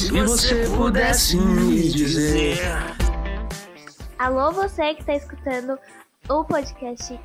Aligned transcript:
Se 0.00 0.10
você 0.22 0.66
pudesse 0.78 1.36
me 1.36 1.90
dizer. 1.90 2.56
Alô, 4.18 4.50
você 4.50 4.94
que 4.94 5.02
está 5.02 5.14
escutando 5.14 5.78
o 6.26 6.42
podcast 6.42 7.20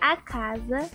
A 0.00 0.16
Casa. 0.16 0.88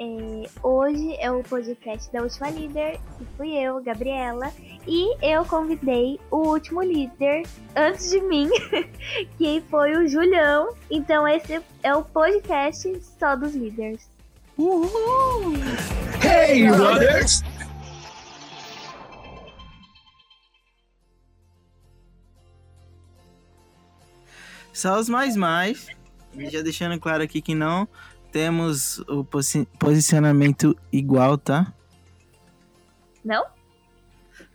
É, 0.00 0.50
hoje 0.64 1.14
é 1.20 1.30
o 1.30 1.44
podcast 1.44 2.12
da 2.12 2.22
última 2.22 2.50
líder, 2.50 2.98
que 3.16 3.24
fui 3.36 3.56
eu, 3.56 3.80
Gabriela, 3.84 4.52
e 4.84 5.14
eu 5.24 5.44
convidei 5.44 6.18
o 6.28 6.38
último 6.38 6.82
líder 6.82 7.44
antes 7.76 8.10
de 8.10 8.20
mim, 8.20 8.50
que 9.38 9.62
foi 9.70 9.92
o 9.92 10.08
Julião. 10.08 10.74
Então 10.90 11.26
esse 11.28 11.62
é 11.84 11.94
o 11.94 12.02
podcast 12.02 13.00
só 13.16 13.36
dos 13.36 13.54
líderes. 13.54 14.10
Uhul! 14.58 15.54
Hey, 16.20 16.68
brothers! 16.68 17.44
Só 24.74 24.98
os 24.98 25.08
mais 25.08 25.36
mais. 25.36 25.86
Já 26.50 26.60
deixando 26.60 26.98
claro 27.00 27.22
aqui 27.22 27.40
que 27.40 27.54
não 27.54 27.88
temos 28.32 28.98
o 29.08 29.24
posi 29.24 29.66
posicionamento 29.78 30.76
igual, 30.92 31.38
tá? 31.38 31.72
Não? 33.24 33.44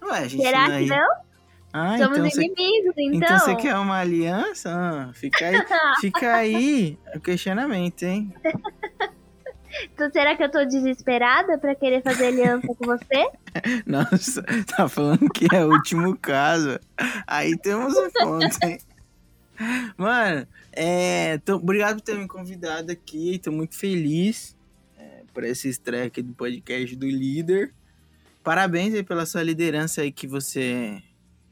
Ué, 0.04 0.20
a 0.20 0.28
gente 0.28 0.44
Será 0.44 0.68
não 0.68 0.76
é- 0.76 0.84
que 0.84 0.90
não? 0.90 1.08
Ah, 1.72 1.98
Somos 1.98 2.18
então 2.18 2.30
você 2.30 2.44
inimigos, 2.44 2.94
então. 2.98 3.14
então 3.16 3.40
você 3.40 3.56
quer 3.56 3.76
uma 3.78 4.00
aliança? 4.00 4.70
Ah, 4.72 5.14
fica 5.14 5.46
aí, 5.46 5.54
fica 6.02 6.36
aí 6.36 6.98
o 7.16 7.20
questionamento, 7.20 8.04
hein? 8.04 8.34
Então, 9.94 10.10
será 10.12 10.36
que 10.36 10.44
eu 10.44 10.50
tô 10.50 10.66
desesperada 10.66 11.56
pra 11.60 11.76
querer 11.76 12.02
fazer 12.02 12.26
aliança 12.30 12.68
com 12.68 12.86
você? 12.88 13.30
Nossa, 13.86 14.42
tá 14.76 14.90
falando 14.90 15.30
que 15.30 15.46
é 15.56 15.64
o 15.64 15.70
último 15.72 16.18
caso. 16.18 16.80
Aí 17.28 17.56
temos 17.56 17.94
um 17.96 18.10
ponto, 18.10 18.58
hein? 18.64 18.80
Mano, 19.98 20.48
é, 20.72 21.38
tô, 21.40 21.56
obrigado 21.56 21.98
por 21.98 22.02
ter 22.02 22.16
me 22.16 22.28
convidado 22.28 22.92
aqui. 22.92 23.40
Tô 23.40 23.52
muito 23.52 23.76
feliz 23.76 24.58
é, 24.98 25.24
por 25.34 25.44
essa 25.44 25.68
estreia 25.68 26.06
aqui 26.06 26.22
do 26.22 26.34
podcast 26.34 26.96
do 26.96 27.06
líder. 27.06 27.74
Parabéns 28.44 28.94
aí 28.94 29.04
pela 29.04 29.26
sua 29.26 29.44
liderança 29.44 30.02
aí 30.02 30.12
que 30.12 30.26
você 30.26 31.02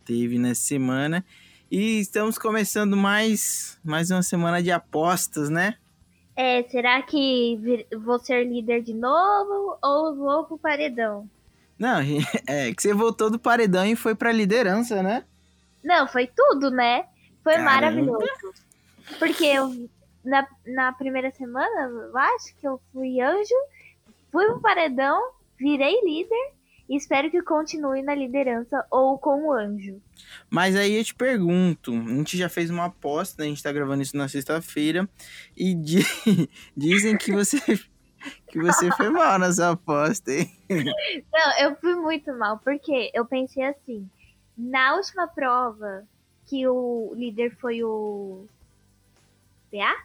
teve 0.06 0.40
nessa 0.40 0.62
semana. 0.62 1.26
E 1.70 2.00
estamos 2.00 2.38
começando 2.38 2.96
mais, 2.96 3.78
mais 3.84 4.10
uma 4.10 4.24
semana 4.24 4.64
de 4.64 4.72
apostas, 4.72 5.50
né? 5.50 5.76
É, 6.34 6.64
será 6.64 7.02
que 7.02 7.86
vou 8.00 8.20
ser 8.20 8.46
líder 8.46 8.84
de 8.84 8.94
novo 8.94 9.78
ou 9.84 10.16
vou 10.16 10.46
pro 10.46 10.58
paredão? 10.58 11.30
Não, 11.78 12.00
é 12.48 12.74
que 12.74 12.82
você 12.82 12.94
voltou 12.94 13.30
do 13.30 13.38
paredão 13.38 13.86
e 13.86 13.96
foi 13.96 14.16
pra 14.16 14.32
liderança, 14.32 15.04
né? 15.04 15.26
Não, 15.84 16.08
foi 16.08 16.28
tudo, 16.28 16.72
né? 16.72 17.06
Foi 17.48 17.56
Caramba. 17.56 17.72
maravilhoso. 17.72 18.54
Porque 19.18 19.46
eu, 19.46 19.90
na, 20.26 20.46
na 20.66 20.92
primeira 20.92 21.32
semana, 21.32 21.90
eu 21.90 22.18
acho 22.18 22.54
que 22.58 22.68
eu 22.68 22.82
fui 22.92 23.22
anjo, 23.22 23.56
fui 24.30 24.46
pro 24.48 24.60
paredão, 24.60 25.32
virei 25.58 26.02
líder 26.04 26.52
e 26.90 26.98
espero 26.98 27.32
que 27.32 27.42
continue 27.42 28.02
na 28.02 28.14
liderança 28.14 28.86
ou 28.92 29.18
com 29.18 29.48
o 29.48 29.54
anjo. 29.54 30.02
Mas 30.50 30.76
aí 30.76 30.98
eu 30.98 31.04
te 31.06 31.16
pergunto, 31.16 31.94
a 31.94 32.10
gente 32.10 32.38
já 32.38 32.50
fez 32.50 32.70
uma 32.70 32.86
aposta? 32.86 33.44
A 33.44 33.46
gente 33.46 33.64
tá 33.64 33.72
gravando 33.72 34.02
isso 34.02 34.18
na 34.18 34.28
sexta-feira 34.28 35.08
e 35.56 35.74
di- 35.74 36.04
dizem 36.76 37.18
que 37.18 37.32
você 37.32 37.60
que 38.50 38.60
você 38.60 38.92
foi 38.92 39.10
mal 39.10 39.40
nessa 39.40 39.72
aposta, 39.72 40.32
hein? 40.34 40.52
Não, 40.70 41.60
eu 41.62 41.76
fui 41.78 41.96
muito 41.96 42.34
mal, 42.34 42.60
porque 42.60 43.10
eu 43.14 43.26
pensei 43.26 43.64
assim, 43.64 44.10
na 44.58 44.96
última 44.96 45.28
prova, 45.28 46.04
que 46.48 46.68
o 46.68 47.14
líder 47.16 47.56
foi 47.58 47.84
o 47.84 48.46
PA? 49.72 49.96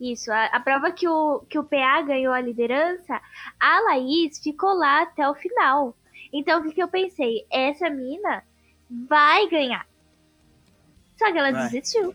Isso, 0.00 0.30
a, 0.30 0.46
a 0.46 0.60
prova 0.60 0.92
que 0.92 1.08
o, 1.08 1.40
que 1.48 1.58
o 1.58 1.64
PA 1.64 2.02
ganhou 2.02 2.32
a 2.32 2.40
liderança, 2.40 3.20
a 3.58 3.80
Laís 3.80 4.38
ficou 4.38 4.74
lá 4.74 5.02
até 5.02 5.28
o 5.28 5.34
final. 5.34 5.96
Então 6.32 6.60
o 6.60 6.62
que, 6.62 6.72
que 6.72 6.82
eu 6.82 6.88
pensei? 6.88 7.46
Essa 7.50 7.88
mina 7.88 8.42
vai 9.08 9.48
ganhar. 9.48 9.86
Só 11.18 11.30
que 11.30 11.38
ela 11.38 11.52
Vai. 11.52 11.64
desistiu. 11.68 12.14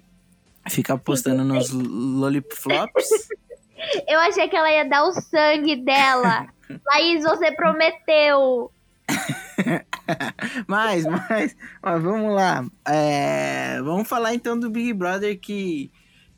Fica 0.70 0.94
apostando 0.94 1.44
nos 1.44 1.72
lollipops. 1.72 3.30
Eu 4.08 4.20
achei 4.20 4.50
que 4.50 4.56
ela 4.56 4.72
ia 4.72 4.84
dar 4.84 5.04
o 5.04 5.14
sangue 5.14 5.76
dela. 5.76 6.48
Laís, 6.86 7.24
você 7.24 7.52
prometeu. 7.52 8.72
mas, 10.68 11.06
mas, 11.06 11.56
mas 11.82 12.04
vamos 12.04 12.34
lá. 12.34 12.66
É, 12.86 13.82
vamos 13.82 14.08
falar 14.08 14.34
então 14.34 14.58
do 14.60 14.70
Big 14.70 14.94
Brother 14.94 15.40
que 15.40 15.92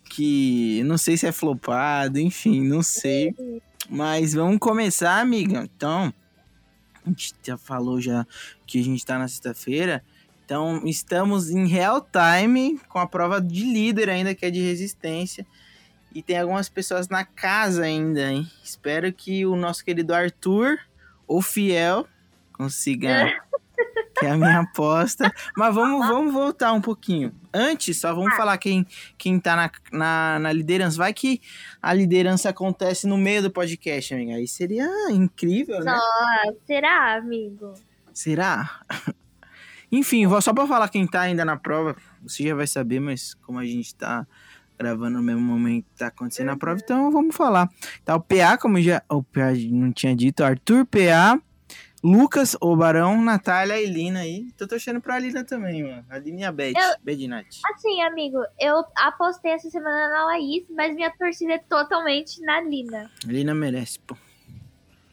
que 0.09 0.81
não 0.85 0.97
sei 0.97 1.15
se 1.15 1.27
é 1.27 1.31
flopado, 1.31 2.19
enfim, 2.19 2.61
não 2.67 2.81
sei. 2.81 3.35
Mas 3.87 4.33
vamos 4.33 4.57
começar, 4.59 5.19
amiga. 5.19 5.69
Então, 5.75 6.11
a 7.05 7.09
gente 7.09 7.35
já 7.43 7.57
falou 7.57 8.01
já 8.01 8.25
que 8.65 8.79
a 8.79 8.83
gente 8.83 9.05
tá 9.05 9.19
na 9.19 9.27
sexta-feira. 9.27 10.03
Então, 10.43 10.81
estamos 10.83 11.51
em 11.51 11.67
real 11.67 12.01
time 12.01 12.79
com 12.89 12.97
a 12.97 13.05
prova 13.05 13.39
de 13.39 13.63
líder 13.63 14.09
ainda, 14.09 14.33
que 14.33 14.45
é 14.45 14.49
de 14.49 14.59
resistência. 14.59 15.45
E 16.13 16.23
tem 16.23 16.39
algumas 16.39 16.67
pessoas 16.67 17.07
na 17.07 17.23
casa 17.23 17.83
ainda, 17.83 18.31
hein? 18.31 18.49
Espero 18.63 19.13
que 19.13 19.45
o 19.45 19.55
nosso 19.55 19.85
querido 19.85 20.11
Arthur, 20.11 20.79
o 21.27 21.39
fiel, 21.39 22.07
consiga. 22.59 23.41
que 24.19 24.25
é 24.25 24.31
a 24.31 24.37
minha 24.37 24.59
aposta. 24.59 25.33
Mas 25.55 25.73
vamos, 25.73 26.05
vamos 26.05 26.33
voltar 26.33 26.73
um 26.73 26.81
pouquinho. 26.81 27.33
Antes, 27.53 28.01
só 28.01 28.13
vamos 28.13 28.35
falar 28.35 28.57
quem, 28.57 28.85
quem 29.17 29.39
tá 29.39 29.55
na, 29.55 29.71
na, 29.93 30.39
na 30.39 30.51
liderança. 30.51 30.97
Vai 30.97 31.13
que 31.13 31.41
a 31.81 31.93
liderança 31.93 32.49
acontece 32.49 33.07
no 33.07 33.17
meio 33.17 33.41
do 33.41 33.49
podcast, 33.49 34.13
amiga. 34.13 34.35
Aí 34.35 34.47
seria 34.47 34.89
incrível, 35.09 35.79
né? 35.79 35.97
Será, 36.67 37.15
amigo? 37.15 37.73
Será? 38.13 38.81
Enfim, 39.91 40.25
só 40.41 40.53
pra 40.53 40.67
falar 40.67 40.89
quem 40.89 41.07
tá 41.07 41.21
ainda 41.21 41.43
na 41.43 41.57
prova, 41.57 41.95
você 42.21 42.43
já 42.43 42.53
vai 42.53 42.67
saber, 42.67 42.99
mas 42.99 43.33
como 43.35 43.57
a 43.57 43.65
gente 43.65 43.95
tá 43.95 44.27
gravando 44.77 45.17
no 45.17 45.23
mesmo 45.23 45.41
momento 45.41 45.85
que 45.85 45.97
tá 45.97 46.07
acontecendo 46.07 46.51
a 46.51 46.57
prova, 46.57 46.79
então 46.81 47.11
vamos 47.11 47.35
falar. 47.35 47.67
Tá 48.05 48.15
o 48.15 48.21
PA, 48.21 48.55
como 48.57 48.79
já 48.79 49.01
o 49.09 49.23
PA 49.23 49.51
não 49.71 49.91
tinha 49.91 50.15
dito, 50.15 50.43
Arthur 50.43 50.85
PA, 50.85 51.41
Lucas, 52.03 52.55
o 52.61 52.75
Barão, 52.75 53.21
Natália 53.21 53.81
e 53.81 53.85
Lina 53.85 54.19
aí. 54.21 54.51
Tô 54.57 54.65
torcendo 54.67 55.01
pra 55.01 55.19
Lina 55.19 55.43
também, 55.43 55.83
mano. 55.83 56.05
A 56.09 56.17
Lina 56.17 56.41
e 56.41 56.43
a 56.45 56.51
Beth, 56.51 56.73
Eu- 56.77 56.95
Bedinati. 57.03 57.59
Assim, 57.73 58.01
amigo, 58.01 58.37
eu 58.59 58.83
apostei 58.95 59.51
essa 59.51 59.69
semana 59.69 60.07
na 60.09 60.25
Laís, 60.25 60.63
mas 60.69 60.95
minha 60.95 61.11
torcida 61.11 61.53
é 61.53 61.57
totalmente 61.57 62.41
na 62.41 62.61
Lina. 62.61 63.11
Lina 63.25 63.53
merece, 63.53 63.99
pô. 63.99 64.15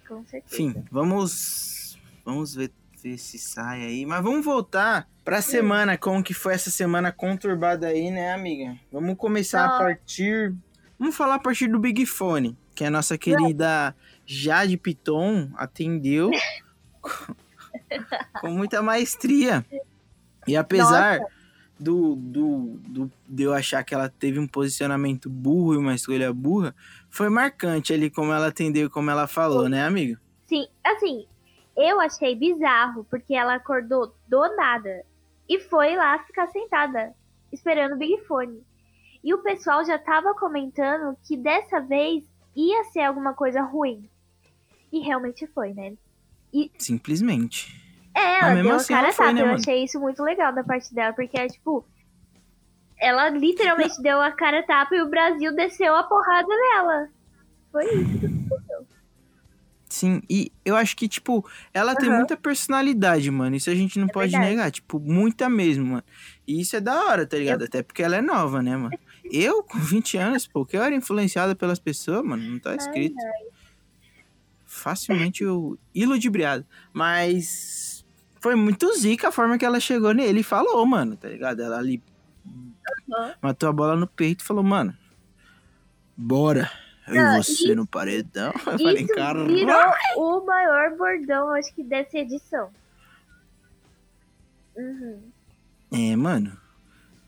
Com 0.07 0.25
certeza. 0.27 0.63
Enfim, 0.63 0.85
vamos 0.91 1.99
vamos 2.25 2.55
ver, 2.55 2.71
ver 3.03 3.19
se 3.19 3.39
sai 3.39 3.83
aí, 3.85 4.07
mas 4.07 4.23
vamos 4.23 4.45
voltar 4.45 5.09
pra 5.25 5.41
semana, 5.43 5.97
como 5.99 6.23
que 6.23 6.35
foi 6.35 6.55
essa 6.55 6.71
semana 6.71 7.11
conturbada 7.11 7.89
aí, 7.89 8.11
né, 8.13 8.33
amiga? 8.33 8.77
Vamos 8.93 9.17
começar 9.17 9.65
a 9.65 9.69
Nossa. 9.69 9.79
partir, 9.85 10.55
vamos 10.99 11.17
falar 11.17 11.35
a 11.37 11.39
partir 11.41 11.67
do 11.69 11.79
Big 11.81 12.05
Fone, 12.07 12.57
que 12.75 12.85
a 12.85 12.91
nossa 12.91 13.17
querida 13.19 13.95
Jade 14.25 14.77
Piton 14.77 15.51
atendeu 15.57 16.31
com, 18.41 18.49
muita 18.49 18.83
maestria. 18.83 19.65
E 20.47 20.57
apesar 20.57 21.21
do, 21.79 22.17
do, 22.17 22.79
do 22.87 23.13
de 23.29 23.43
eu 23.43 23.53
achar 23.53 23.85
que 23.85 23.95
ela 23.95 24.09
teve 24.09 24.39
um 24.39 24.47
posicionamento 24.47 25.29
burro 25.29 25.75
e 25.75 25.77
uma 25.77 25.95
escolha 25.95 26.33
burra, 26.33 26.75
foi 27.11 27.29
marcante 27.29 27.93
ali 27.93 28.11
como 28.11 28.33
ela 28.33 28.49
atendeu 28.49 28.87
e 28.87 28.91
como 28.91 29.11
ela 29.11 29.27
falou, 29.27 29.69
né, 29.69 29.85
amiga? 29.85 30.21
Sim, 30.47 30.67
assim, 30.85 31.27
eu 31.77 32.01
achei 32.01 32.35
bizarro, 32.35 33.05
porque 33.05 33.35
ela 33.35 33.55
acordou 33.55 34.15
do 34.27 34.57
nada 34.57 35.05
e 35.49 35.61
foi 35.61 35.95
lá 35.97 36.19
ficar 36.21 36.49
sentada, 36.49 37.15
esperando 37.53 37.95
o 37.95 37.99
Big 37.99 38.25
Fone. 38.27 38.63
E 39.23 39.35
o 39.35 39.39
pessoal 39.39 39.85
já 39.85 39.99
tava 39.99 40.35
comentando 40.35 41.17
que 41.27 41.37
dessa 41.37 41.81
vez 41.81 42.25
ia 42.55 42.85
ser 42.85 43.03
alguma 43.03 43.35
coisa 43.35 43.61
ruim. 43.61 44.09
E 44.93 45.01
realmente 45.01 45.47
foi, 45.49 45.75
né? 45.75 45.95
Simplesmente. 46.79 47.75
É, 48.15 48.41
ela 48.41 48.63
deu 48.63 48.75
assim 48.75 48.95
a 48.95 48.97
cara 48.99 49.13
foi, 49.13 49.27
tapa. 49.27 49.35
né, 49.35 49.43
eu 49.43 49.47
mano? 49.47 49.59
achei 49.59 49.85
isso 49.85 50.01
muito 50.01 50.23
legal 50.23 50.55
da 50.55 50.65
parte 50.65 50.95
dela, 50.95 51.13
porque 51.13 51.39
é 51.39 51.47
tipo. 51.49 51.85
Ela 52.99 53.29
literalmente 53.29 54.01
deu 54.01 54.21
a 54.23 54.33
cara 54.33 54.63
tapa 54.63 54.95
e 54.95 55.03
o 55.03 55.09
Brasil 55.11 55.55
desceu 55.55 55.95
a 55.95 56.03
porrada 56.05 56.49
nela. 56.49 57.09
Foi 57.71 57.85
isso. 57.85 58.47
Sim, 59.89 60.21
e 60.29 60.51
eu 60.65 60.75
acho 60.75 60.97
que, 60.97 61.07
tipo, 61.07 61.49
ela 61.73 61.95
tem 61.95 62.09
Aham. 62.09 62.19
muita 62.19 62.37
personalidade, 62.37 63.31
mano. 63.31 63.55
Isso 63.55 63.71
a 63.71 63.75
gente 63.75 63.99
não 63.99 64.09
É 64.09 64.13
pode 64.13 64.33
verdade. 64.33 64.51
negar. 64.51 64.71
Tipo, 64.71 64.99
muita 64.99 65.49
mesmo, 65.49 65.87
mano. 65.87 66.03
E 66.47 66.61
isso 66.61 66.75
é 66.75 66.81
da 66.81 67.05
hora, 67.07 67.27
tá 67.27 67.37
ligado? 67.37 67.65
Até 67.65 67.83
porque 67.83 68.03
ela 68.03 68.17
é 68.17 68.23
nova, 68.23 68.63
né, 68.63 68.77
mano? 68.77 68.99
Eu, 69.31 69.63
com 69.63 69.79
20 69.79 70.17
anos, 70.17 70.47
pô, 70.47 70.65
que 70.65 70.77
eu 70.77 70.83
era 70.83 70.95
influenciada 70.95 71.55
pelas 71.57 71.81
pessoas, 71.81 72.25
mano. 72.25 72.43
Não 72.43 72.59
tá 72.61 72.77
escrito. 72.77 73.17
Facilmente 74.77 75.43
eu 75.43 75.79
iludibriado. 75.95 76.65
Mas 76.93 78.05
foi 78.41 78.55
muito 78.55 78.93
zica 78.97 79.29
a 79.29 79.33
forma 79.33 79.59
que 79.59 79.65
ela 79.65 79.81
chegou 79.81 80.13
nele 80.13 80.41
e 80.41 80.45
falou, 80.45 80.85
mano, 80.87 81.17
tá 81.17 81.29
ligado? 81.29 81.61
Ela 81.63 81.79
ali 81.79 82.03
Uhum. 83.09 83.33
matou 83.43 83.69
a 83.69 83.73
bola 83.73 83.97
no 83.97 84.07
peito 84.07 84.43
e 84.43 84.47
falou, 84.47 84.63
mano, 84.63 84.97
bora. 86.17 86.71
Eu 87.09 87.15
e 87.15 87.19
Não, 87.19 87.43
você 87.43 87.75
no 87.75 87.87
paredão. 87.87 88.53
Eu 88.67 88.79
falei, 88.79 89.03
Isso 89.05 89.15
cara. 89.15 89.45
virou 89.45 89.77
o 90.17 90.45
maior 90.47 90.97
bordão, 90.97 91.51
acho 91.55 91.73
que, 91.75 91.83
dessa 91.83 92.19
edição. 92.19 92.71
Uhum. 94.77 95.21
É, 95.93 96.17
mano. 96.17 96.57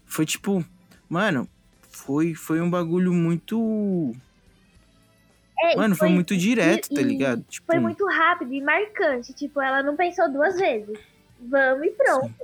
Foi 0.05 0.27
tipo. 0.27 0.65
Mano, 1.09 1.49
foi, 1.91 2.35
foi 2.35 2.61
um 2.61 2.69
bagulho 2.71 3.13
muito. 3.13 4.13
É, 5.61 5.77
Mano, 5.77 5.97
foi, 5.97 6.09
muito 6.09 6.37
direto, 6.37 6.89
tá 6.95 7.01
e- 7.01 7.05
ligado? 7.05 7.43
Tipo, 7.49 7.67
Foi 7.67 7.81
muito 7.81 8.07
rápido 8.07 8.53
e 8.53 8.61
marcante. 8.61 9.33
Tipo, 9.33 9.61
ela 9.61 9.83
não 9.83 9.97
pensou 9.97 10.31
duas 10.31 10.57
vezes. 10.57 10.99
Vamos 11.41 11.87
e 11.87 11.91
pronto. 11.91 12.35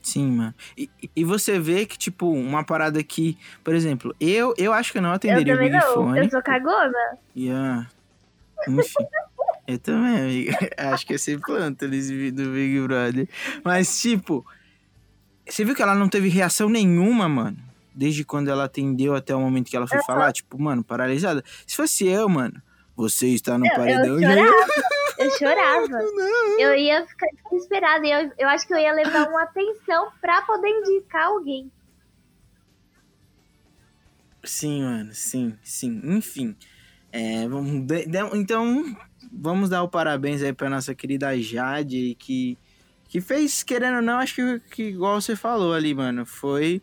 Sim, 0.00 0.30
mano. 0.30 0.54
E, 0.78 0.88
e 1.16 1.24
você 1.24 1.58
vê 1.58 1.84
que, 1.84 1.98
tipo, 1.98 2.30
uma 2.30 2.62
parada 2.64 3.02
que. 3.02 3.36
Por 3.64 3.74
exemplo, 3.74 4.14
eu, 4.20 4.54
eu 4.56 4.72
acho 4.72 4.92
que 4.92 4.98
eu 4.98 5.02
não 5.02 5.12
atenderia 5.12 5.52
eu 5.52 5.56
o 5.56 5.60
Big 5.60 5.72
não. 5.72 5.94
Fone. 5.94 6.18
Eu 6.20 6.30
sou 6.30 6.42
cagona. 6.42 6.96
A. 7.52 7.86
Enfim. 8.68 9.04
eu 9.66 9.78
também, 9.78 10.16
amiga. 10.22 10.70
Acho 10.78 11.06
que 11.06 11.12
ia 11.12 11.18
ser 11.18 11.40
planta 11.40 11.84
eles 11.84 12.08
do 12.32 12.52
Big 12.52 12.80
Brother. 12.82 13.28
Mas, 13.64 14.00
tipo. 14.00 14.46
Você 15.48 15.64
viu 15.64 15.74
que 15.74 15.82
ela 15.82 15.94
não 15.94 16.08
teve 16.08 16.28
reação 16.28 16.68
nenhuma, 16.68 17.28
mano? 17.28 17.56
Desde 17.96 18.24
quando 18.24 18.48
ela 18.48 18.64
atendeu 18.64 19.14
até 19.14 19.34
o 19.34 19.40
momento 19.40 19.70
que 19.70 19.76
ela 19.76 19.86
foi 19.86 20.02
falar, 20.04 20.30
tipo, 20.32 20.60
mano, 20.60 20.84
paralisada. 20.84 21.42
Se 21.66 21.74
fosse 21.74 22.06
eu, 22.06 22.28
mano, 22.28 22.60
você 22.94 23.28
está 23.28 23.56
no 23.56 23.66
Eu, 23.66 23.74
paredão 23.74 24.20
eu 24.20 24.20
ia- 24.20 24.28
chorava. 24.36 24.72
Eu 25.18 25.30
chorava. 25.30 25.86
Eu 26.60 26.74
ia 26.76 27.06
ficar 27.06 27.26
desesperada. 27.50 28.06
Eu, 28.06 28.32
eu 28.38 28.48
acho 28.48 28.66
que 28.66 28.74
eu 28.74 28.78
ia 28.78 28.92
levar 28.92 29.28
uma 29.28 29.42
atenção 29.44 30.08
pra 30.20 30.42
poder 30.42 30.68
indicar 30.68 31.24
alguém. 31.28 31.70
Sim, 34.44 34.82
mano, 34.82 35.12
sim, 35.14 35.56
sim. 35.62 36.00
Enfim. 36.04 36.54
É, 37.12 37.48
vamos, 37.48 37.86
de- 37.86 38.06
de- 38.06 38.36
então, 38.38 38.84
vamos 39.32 39.68
dar 39.70 39.82
o 39.82 39.88
parabéns 39.88 40.42
aí 40.42 40.52
pra 40.52 40.68
nossa 40.70 40.94
querida 40.94 41.36
Jade, 41.40 42.14
que, 42.18 42.58
que 43.08 43.20
fez, 43.20 43.62
querendo 43.62 43.96
ou 43.96 44.02
não, 44.02 44.18
acho 44.18 44.34
que, 44.34 44.60
que 44.70 44.82
igual 44.90 45.20
você 45.20 45.34
falou 45.34 45.72
ali, 45.72 45.94
mano, 45.94 46.26
foi... 46.26 46.82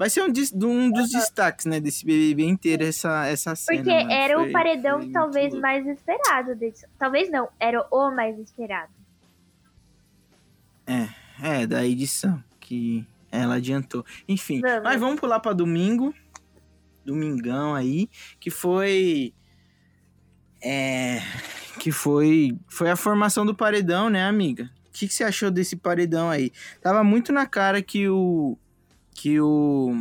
Vai 0.00 0.08
ser 0.08 0.22
um, 0.22 0.32
dis- 0.32 0.50
um 0.54 0.90
dos 0.90 1.10
destaques, 1.10 1.66
né, 1.66 1.78
desse 1.78 2.06
BBB 2.06 2.44
inteiro, 2.44 2.84
essa, 2.84 3.26
essa 3.26 3.54
cena, 3.54 3.82
Porque 3.84 3.90
era 4.10 4.34
Foi- 4.38 4.48
o 4.48 4.52
paredão 4.52 4.98
foi 5.02 5.10
talvez 5.12 5.48
louco. 5.52 5.60
mais 5.60 5.86
esperado. 5.86 6.54
Desse... 6.56 6.86
Talvez 6.98 7.30
não, 7.30 7.50
era 7.60 7.86
o 7.90 8.10
mais 8.10 8.38
esperado. 8.38 8.90
É, 11.42 11.66
da 11.66 11.86
edição, 11.86 12.42
que 12.58 13.06
ela 13.30 13.56
adiantou. 13.56 14.04
Enfim, 14.26 14.60
Vamos. 14.60 14.82
mas 14.84 14.98
vamos 15.00 15.20
pular 15.20 15.38
pra 15.40 15.52
domingo. 15.52 16.14
Domingão 17.04 17.74
aí, 17.74 18.08
que 18.38 18.50
foi. 18.50 19.32
É. 20.62 21.20
Que 21.78 21.92
foi. 21.92 22.58
Foi 22.68 22.90
a 22.90 22.96
formação 22.96 23.44
do 23.46 23.54
paredão, 23.54 24.10
né, 24.10 24.24
amiga? 24.26 24.70
O 24.88 24.90
que, 24.92 25.06
que 25.08 25.14
você 25.14 25.24
achou 25.24 25.50
desse 25.50 25.76
paredão 25.76 26.28
aí? 26.30 26.50
Tava 26.82 27.02
muito 27.04 27.32
na 27.32 27.46
cara 27.46 27.80
que 27.82 28.08
o. 28.08 28.58
Que 29.20 29.38
o. 29.38 29.92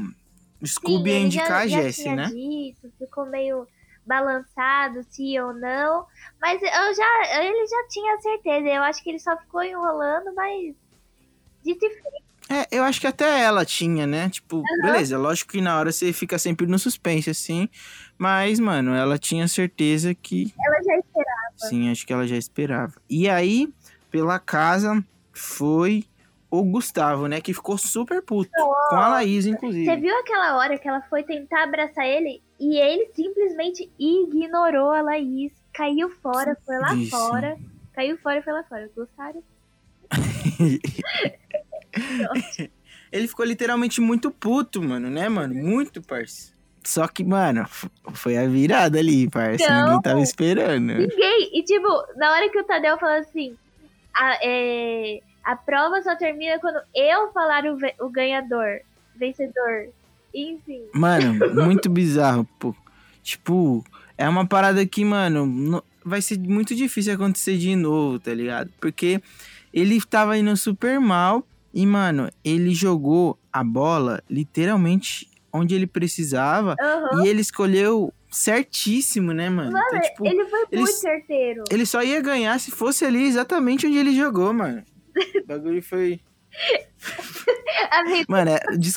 Scooby 0.66 1.10
ia 1.10 1.16
ele 1.18 1.26
indicar 1.26 1.64
a 1.64 1.68
já, 1.68 1.78
já 1.78 1.84
Jessie, 1.84 2.16
né? 2.16 2.28
Dito, 2.28 2.90
ficou 2.98 3.26
meio 3.26 3.68
balançado, 4.06 5.04
se 5.10 5.38
ou 5.42 5.54
não. 5.54 6.06
Mas 6.42 6.62
eu 6.62 6.96
já, 6.96 7.42
ele 7.44 7.68
já 7.68 7.88
tinha 7.90 8.18
certeza. 8.22 8.68
Eu 8.70 8.82
acho 8.84 9.04
que 9.04 9.10
ele 9.10 9.20
só 9.20 9.36
ficou 9.36 9.62
enrolando, 9.62 10.34
mas. 10.34 10.74
E 11.66 11.76
feito, 11.78 12.00
É, 12.50 12.66
eu 12.72 12.82
acho 12.82 13.02
que 13.02 13.08
até 13.08 13.42
ela 13.42 13.66
tinha, 13.66 14.08
né? 14.08 14.30
Tipo, 14.30 14.64
beleza, 14.82 15.18
lógico 15.18 15.52
que 15.52 15.60
na 15.60 15.78
hora 15.78 15.92
você 15.92 16.14
fica 16.14 16.40
sempre 16.40 16.66
no 16.66 16.80
suspense, 16.80 17.30
assim. 17.30 17.68
Mas, 18.18 18.58
mano, 18.58 18.96
ela 18.96 19.18
tinha 19.18 19.50
certeza 19.50 20.16
que. 20.16 20.54
ela 20.66 20.82
já 20.82 20.96
esperava. 20.96 21.54
Sim, 21.58 21.92
acho 21.92 22.08
que 22.08 22.14
ela 22.14 22.26
já 22.26 22.38
esperava. 22.38 22.94
E 23.10 23.30
aí, 23.30 23.68
pela 24.10 24.40
casa, 24.40 25.04
foi 25.34 26.06
o 26.50 26.64
Gustavo, 26.64 27.28
né? 27.28 27.42
Que 27.42 27.54
ficou 27.54 27.78
super 27.78 28.22
puto. 28.22 28.50
Com 28.90 28.96
a 28.96 29.08
Laís, 29.10 29.46
Você 29.46 29.52
inclusive. 29.52 29.96
viu 29.98 30.18
aquela 30.20 30.58
hora 30.58 30.78
que 30.78 30.88
ela 30.88 31.02
foi 31.04 31.24
tentar 31.24 31.64
abraçar 31.64 32.08
ele 32.08 32.42
e 32.60 32.78
ele 32.78 33.10
simplesmente 33.14 33.90
ignorou 33.98 34.92
a 34.92 35.02
Laís, 35.02 35.54
caiu 35.74 36.10
fora, 36.10 36.58
foi 36.66 36.78
lá 36.78 36.94
Isso. 36.96 37.12
fora, 37.12 37.58
caiu 37.94 38.18
fora 38.18 38.40
e 38.40 38.42
foi 38.42 38.54
lá 38.54 38.64
fora. 38.64 38.90
Gostaram? 38.96 39.44
Ele 43.12 43.28
ficou 43.28 43.46
literalmente 43.46 44.00
muito 44.00 44.30
puto, 44.30 44.82
mano, 44.84 45.10
né, 45.10 45.28
mano? 45.28 45.54
Muito, 45.56 46.02
parça. 46.02 46.54
Só 46.84 47.08
que, 47.08 47.24
mano, 47.24 47.66
foi 48.14 48.38
a 48.38 48.48
virada 48.48 49.00
ali, 49.00 49.30
parça. 49.30 49.68
Não. 49.68 49.86
Ninguém 49.86 50.02
tava 50.02 50.22
esperando. 50.22 50.94
Ninguém! 50.94 51.50
E 51.54 51.64
tipo, 51.64 51.88
na 52.16 52.32
hora 52.32 52.50
que 52.50 52.60
o 52.60 52.64
Tadeu 52.64 52.98
falou 52.98 53.20
assim, 53.20 53.56
a, 54.16 54.38
é, 54.44 55.20
a 55.44 55.56
prova 55.56 56.02
só 56.02 56.16
termina 56.16 56.60
quando 56.60 56.80
eu 56.96 57.32
falar 57.32 57.64
o, 57.66 57.78
o 58.06 58.10
ganhador, 58.10 58.82
vencedor. 59.16 59.90
Enfim. 60.34 60.82
Mano, 60.94 61.34
muito 61.66 61.90
bizarro, 61.90 62.48
pô. 62.60 62.76
Tipo, 63.24 63.84
é 64.18 64.28
uma 64.30 64.46
parada 64.46 64.86
que, 64.86 65.04
mano, 65.04 65.46
no- 65.46 65.84
vai 66.04 66.22
ser 66.22 66.38
muito 66.40 66.74
difícil 66.76 67.14
acontecer 67.14 67.58
de 67.58 67.76
novo, 67.76 68.20
tá 68.20 68.34
ligado? 68.34 68.70
Porque 68.80 69.22
ele 69.74 70.00
tava 70.02 70.38
indo 70.38 70.56
super 70.56 71.00
mal 71.00 71.44
e, 71.74 71.86
mano, 71.86 72.30
ele 72.44 72.74
jogou 72.74 73.38
a 73.52 73.64
bola 73.64 74.24
literalmente 74.30 75.28
onde 75.52 75.74
ele 75.76 75.88
precisava 75.88 76.76
Aham. 76.80 77.24
e 77.24 77.28
ele 77.28 77.42
escolheu 77.42 78.14
certíssimo, 78.32 79.34
né, 79.34 79.50
mano? 79.50 79.72
Mano, 79.72 79.86
então, 79.88 80.02
tipo, 80.02 80.26
ele 80.28 80.46
foi 80.46 80.60
eles- 80.72 80.84
muito 80.86 80.98
certeiro. 81.00 81.64
ele 81.72 81.86
só 81.86 82.04
ia 82.04 82.22
ganhar 82.22 82.60
se 82.60 82.70
fosse 82.72 83.04
ali 83.06 83.24
exatamente 83.26 83.88
onde 83.88 83.98
ele 83.98 84.16
jogou, 84.16 84.54
mano. 84.54 84.84
O 85.44 85.46
bagulho 85.48 85.82
foi. 85.84 86.20
Mano, 88.28 88.52
é. 88.52 88.78
des- 88.78 88.96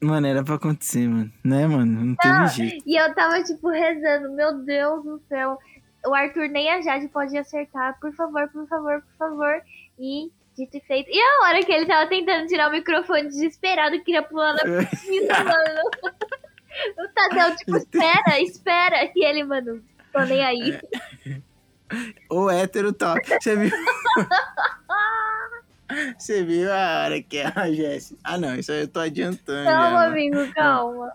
Mano, 0.00 0.26
era 0.26 0.44
pra 0.44 0.54
acontecer, 0.56 1.08
mano. 1.08 1.32
Né, 1.44 1.66
mano? 1.66 2.04
Não 2.04 2.14
teve 2.16 2.34
Não, 2.34 2.46
jeito. 2.48 2.84
E 2.86 2.96
eu 3.00 3.14
tava, 3.14 3.42
tipo, 3.42 3.68
rezando, 3.68 4.32
meu 4.32 4.58
Deus 4.62 5.02
do 5.04 5.20
céu. 5.28 5.58
O 6.06 6.14
Arthur 6.14 6.48
nem 6.48 6.70
a 6.70 6.80
Jade 6.80 7.08
pode 7.08 7.36
acertar, 7.36 7.98
por 8.00 8.12
favor, 8.14 8.48
por 8.48 8.66
favor, 8.68 9.02
por 9.02 9.16
favor. 9.18 9.62
E 9.98 10.30
dito 10.56 10.76
e 10.76 10.80
feito. 10.80 11.10
E 11.10 11.18
a 11.20 11.46
hora 11.46 11.60
que 11.64 11.72
ele 11.72 11.86
tava 11.86 12.08
tentando 12.08 12.46
tirar 12.46 12.68
o 12.68 12.72
microfone 12.72 13.24
desesperado, 13.28 14.00
queria 14.04 14.22
pular 14.22 14.52
na 14.54 14.62
piscina, 14.86 15.34
mano. 15.42 15.80
O 16.98 17.08
Tadeu, 17.14 17.56
tipo, 17.56 17.76
espera, 17.78 18.40
espera. 18.40 19.10
E 19.16 19.24
ele, 19.24 19.42
mano, 19.44 19.82
tô 20.12 20.20
nem 20.20 20.44
aí. 20.44 20.78
O 22.30 22.50
hétero 22.50 22.92
top. 22.92 23.20
Você 23.40 23.56
viu? 23.56 23.70
Você 26.18 26.42
viu 26.42 26.72
a 26.72 27.04
hora 27.04 27.22
que 27.22 27.38
é 27.38 27.52
a 27.54 27.72
Jéssica? 27.72 28.18
Ah, 28.24 28.36
não, 28.36 28.56
isso 28.56 28.72
aí 28.72 28.80
eu 28.82 28.88
tô 28.88 28.98
adiantando. 28.98 29.64
já, 29.64 29.72
Calma, 29.72 29.90
mano. 30.00 30.12
amigo, 30.12 30.52
calma. 30.52 31.12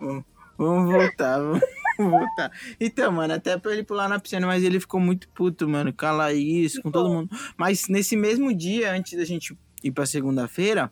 Vamos 0.56 0.90
voltar, 0.92 1.38
vamos 1.38 1.60
voltar. 1.98 2.50
Então, 2.80 3.12
mano, 3.12 3.34
até 3.34 3.56
pra 3.58 3.72
ele 3.72 3.84
pular 3.84 4.08
na 4.08 4.18
piscina, 4.18 4.46
mas 4.46 4.64
ele 4.64 4.80
ficou 4.80 4.98
muito 4.98 5.28
puto, 5.28 5.68
mano, 5.68 5.92
com 5.92 6.06
a 6.06 6.12
Laís, 6.12 6.78
com 6.78 6.90
todo 6.90 7.10
mundo. 7.10 7.28
Mas 7.56 7.86
nesse 7.88 8.16
mesmo 8.16 8.52
dia, 8.54 8.92
antes 8.92 9.16
da 9.18 9.24
gente 9.24 9.56
ir 9.84 9.90
pra 9.92 10.06
segunda-feira, 10.06 10.90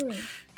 Hum. 0.00 0.08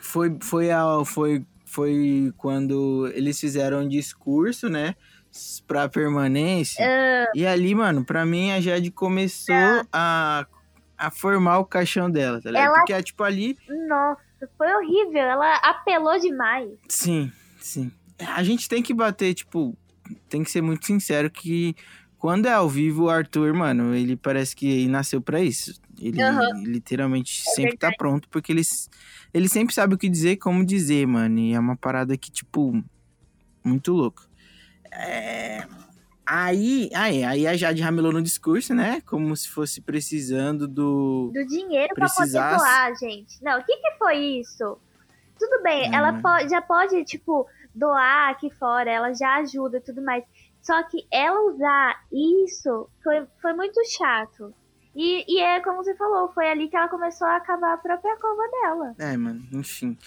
foi, 0.00 0.37
foi, 0.42 0.71
a, 0.71 0.85
foi, 1.07 1.45
foi 1.64 2.33
quando 2.37 3.11
eles 3.14 3.40
fizeram 3.40 3.81
um 3.81 3.88
discurso, 3.88 4.69
né? 4.69 4.95
Pra 5.67 5.89
permanência. 5.89 6.85
Ah. 6.87 7.31
E 7.35 7.47
ali, 7.47 7.75
mano, 7.75 8.05
pra 8.05 8.27
mim 8.27 8.51
a 8.53 8.61
Jade 8.61 8.91
começou 8.91 9.55
a, 9.93 10.47
a 10.99 11.11
formar 11.11 11.59
o 11.59 11.65
caixão 11.65 12.11
dela, 12.11 12.41
tá 12.41 12.51
ligado? 12.51 12.67
Ela- 12.67 12.79
Porque, 12.79 13.03
tipo, 13.03 13.23
ali. 13.25 13.57
Nossa, 13.89 14.21
foi 14.59 14.73
horrível. 14.75 15.23
Ela 15.23 15.57
apelou 15.57 16.19
demais. 16.21 16.69
Sim, 16.89 17.33
sim. 17.59 17.91
A 18.35 18.43
gente 18.43 18.69
tem 18.69 18.83
que 18.83 18.93
bater, 18.93 19.33
tipo, 19.35 19.77
tem 20.29 20.45
que 20.45 20.51
ser 20.51 20.61
muito 20.61 20.85
sincero 20.87 21.31
que 21.31 21.75
quando 22.19 22.47
é 22.47 22.53
ao 22.53 22.69
vivo, 22.69 23.05
o 23.05 23.11
Arthur, 23.11 23.53
mano, 23.55 23.95
ele 23.95 24.17
parece 24.17 24.55
que 24.55 24.87
nasceu 24.87 25.21
pra 25.21 25.41
isso. 25.41 25.81
Ele 25.99 26.21
Aham. 26.23 26.62
literalmente 26.65 27.43
sempre 27.55 27.77
tá 27.77 27.91
pronto, 27.97 28.29
porque 28.29 28.53
ele, 28.53 28.62
ele 29.33 29.49
sempre 29.49 29.75
sabe 29.75 29.95
o 29.95 29.99
que 29.99 30.09
dizer 30.09 30.33
e 30.33 30.37
como 30.37 30.65
dizer, 30.65 31.07
mano. 31.07 31.39
E 31.39 31.53
é 31.55 31.59
uma 31.59 31.77
parada 31.77 32.17
que, 32.17 32.31
tipo, 32.31 32.81
muito 33.65 33.93
louca. 33.93 34.25
É... 34.93 35.67
Aí, 36.25 36.89
aí, 36.95 37.25
aí 37.25 37.47
a 37.47 37.57
Jade 37.57 37.83
ramelou 37.83 38.13
no 38.13 38.23
discurso, 38.23 38.73
né? 38.75 39.03
Como 39.05 39.37
se 39.37 39.49
fosse 39.49 39.81
precisando 39.81 40.69
do. 40.69 41.31
do 41.35 41.47
dinheiro 41.47 41.95
pra 41.95 42.07
poder 42.07 42.17
Precisasse. 42.17 42.59
doar, 42.59 42.97
gente. 42.97 43.43
Não, 43.43 43.59
o 43.59 43.65
que 43.65 43.77
que 43.77 43.99
foi 43.99 44.17
isso? 44.17 44.79
Tudo 45.39 45.63
bem, 45.63 45.91
Não, 45.91 45.99
ela 45.99 46.21
pode, 46.21 46.49
já 46.49 46.63
pode, 46.63 47.05
tipo, 47.05 47.47
doar 47.75 48.31
aqui 48.31 48.49
fora, 48.51 48.89
ela 48.89 49.13
já 49.13 49.37
ajuda 49.39 49.79
e 49.79 49.81
tudo 49.81 50.01
mais. 50.01 50.25
Só 50.61 50.81
que 50.85 51.05
ela 51.11 51.53
usar 51.53 52.01
isso 52.13 52.89
foi, 53.03 53.27
foi 53.41 53.53
muito 53.53 53.81
chato. 53.97 54.55
E, 54.95 55.25
e 55.27 55.41
é 55.41 55.61
como 55.61 55.83
você 55.83 55.95
falou, 55.97 56.31
foi 56.33 56.49
ali 56.49 56.69
que 56.69 56.77
ela 56.77 56.89
começou 56.89 57.27
a 57.27 57.37
acabar 57.37 57.75
a 57.75 57.79
própria 57.79 58.17
cova 58.17 58.43
dela. 58.49 58.95
É, 58.99 59.17
mano, 59.17 59.43
enfim. 59.53 59.99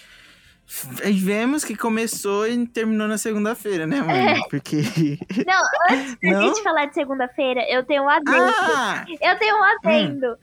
Vemos 0.66 1.64
que 1.64 1.76
começou 1.76 2.46
e 2.46 2.66
terminou 2.66 3.06
na 3.06 3.16
segunda-feira, 3.18 3.86
né, 3.86 4.00
mano? 4.00 4.12
É. 4.12 4.40
Porque. 4.50 4.78
Não, 5.46 5.62
antes 5.90 6.16
da 6.20 6.40
gente 6.42 6.62
falar 6.62 6.86
de 6.86 6.94
segunda-feira, 6.94 7.64
eu 7.70 7.84
tenho 7.84 8.02
um 8.02 8.08
adendo. 8.08 8.52
Ah! 8.64 9.04
Eu 9.20 9.38
tenho 9.38 9.56
um 9.56 9.62
adendo. 9.64 10.36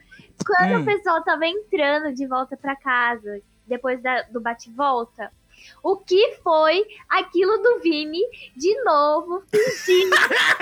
Quando 0.45 0.71
Hum. 0.77 0.81
o 0.81 0.85
pessoal 0.85 1.23
tava 1.23 1.45
entrando 1.45 2.13
de 2.13 2.25
volta 2.25 2.55
pra 2.57 2.75
casa, 2.75 3.39
depois 3.67 4.01
da- 4.01 4.23
do 4.23 4.39
bate-volta, 4.41 5.29
o 5.81 5.97
que 5.97 6.37
foi 6.43 6.85
aquilo 7.09 7.57
do 7.61 7.79
Vini 7.79 8.21
de 8.55 8.83
novo 8.83 9.43
fingindo 9.51 10.15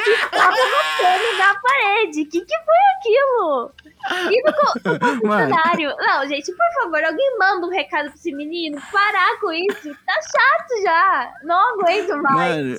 que 0.03 0.29
tava 0.29 0.55
batendo 0.55 1.37
na 1.37 1.59
parede? 1.59 2.21
O 2.21 2.29
que, 2.29 2.41
que 2.41 2.55
foi 2.65 2.75
aquilo? 2.97 3.71
E 4.31 4.43
no, 4.43 4.51
no 4.51 4.99
Mano, 4.99 5.21
confessionário? 5.21 5.95
Não, 5.97 6.27
gente, 6.27 6.51
por 6.51 6.81
favor, 6.81 7.03
alguém 7.03 7.37
manda 7.37 7.67
um 7.67 7.69
recado 7.69 8.05
pra 8.05 8.15
esse 8.15 8.33
menino 8.33 8.81
parar 8.91 9.39
com 9.39 9.51
isso. 9.51 9.95
Tá 10.05 10.13
chato 10.13 10.81
já. 10.83 11.33
Não 11.43 11.73
aguento 11.73 12.21
mais. 12.21 12.35
mano. 12.35 12.77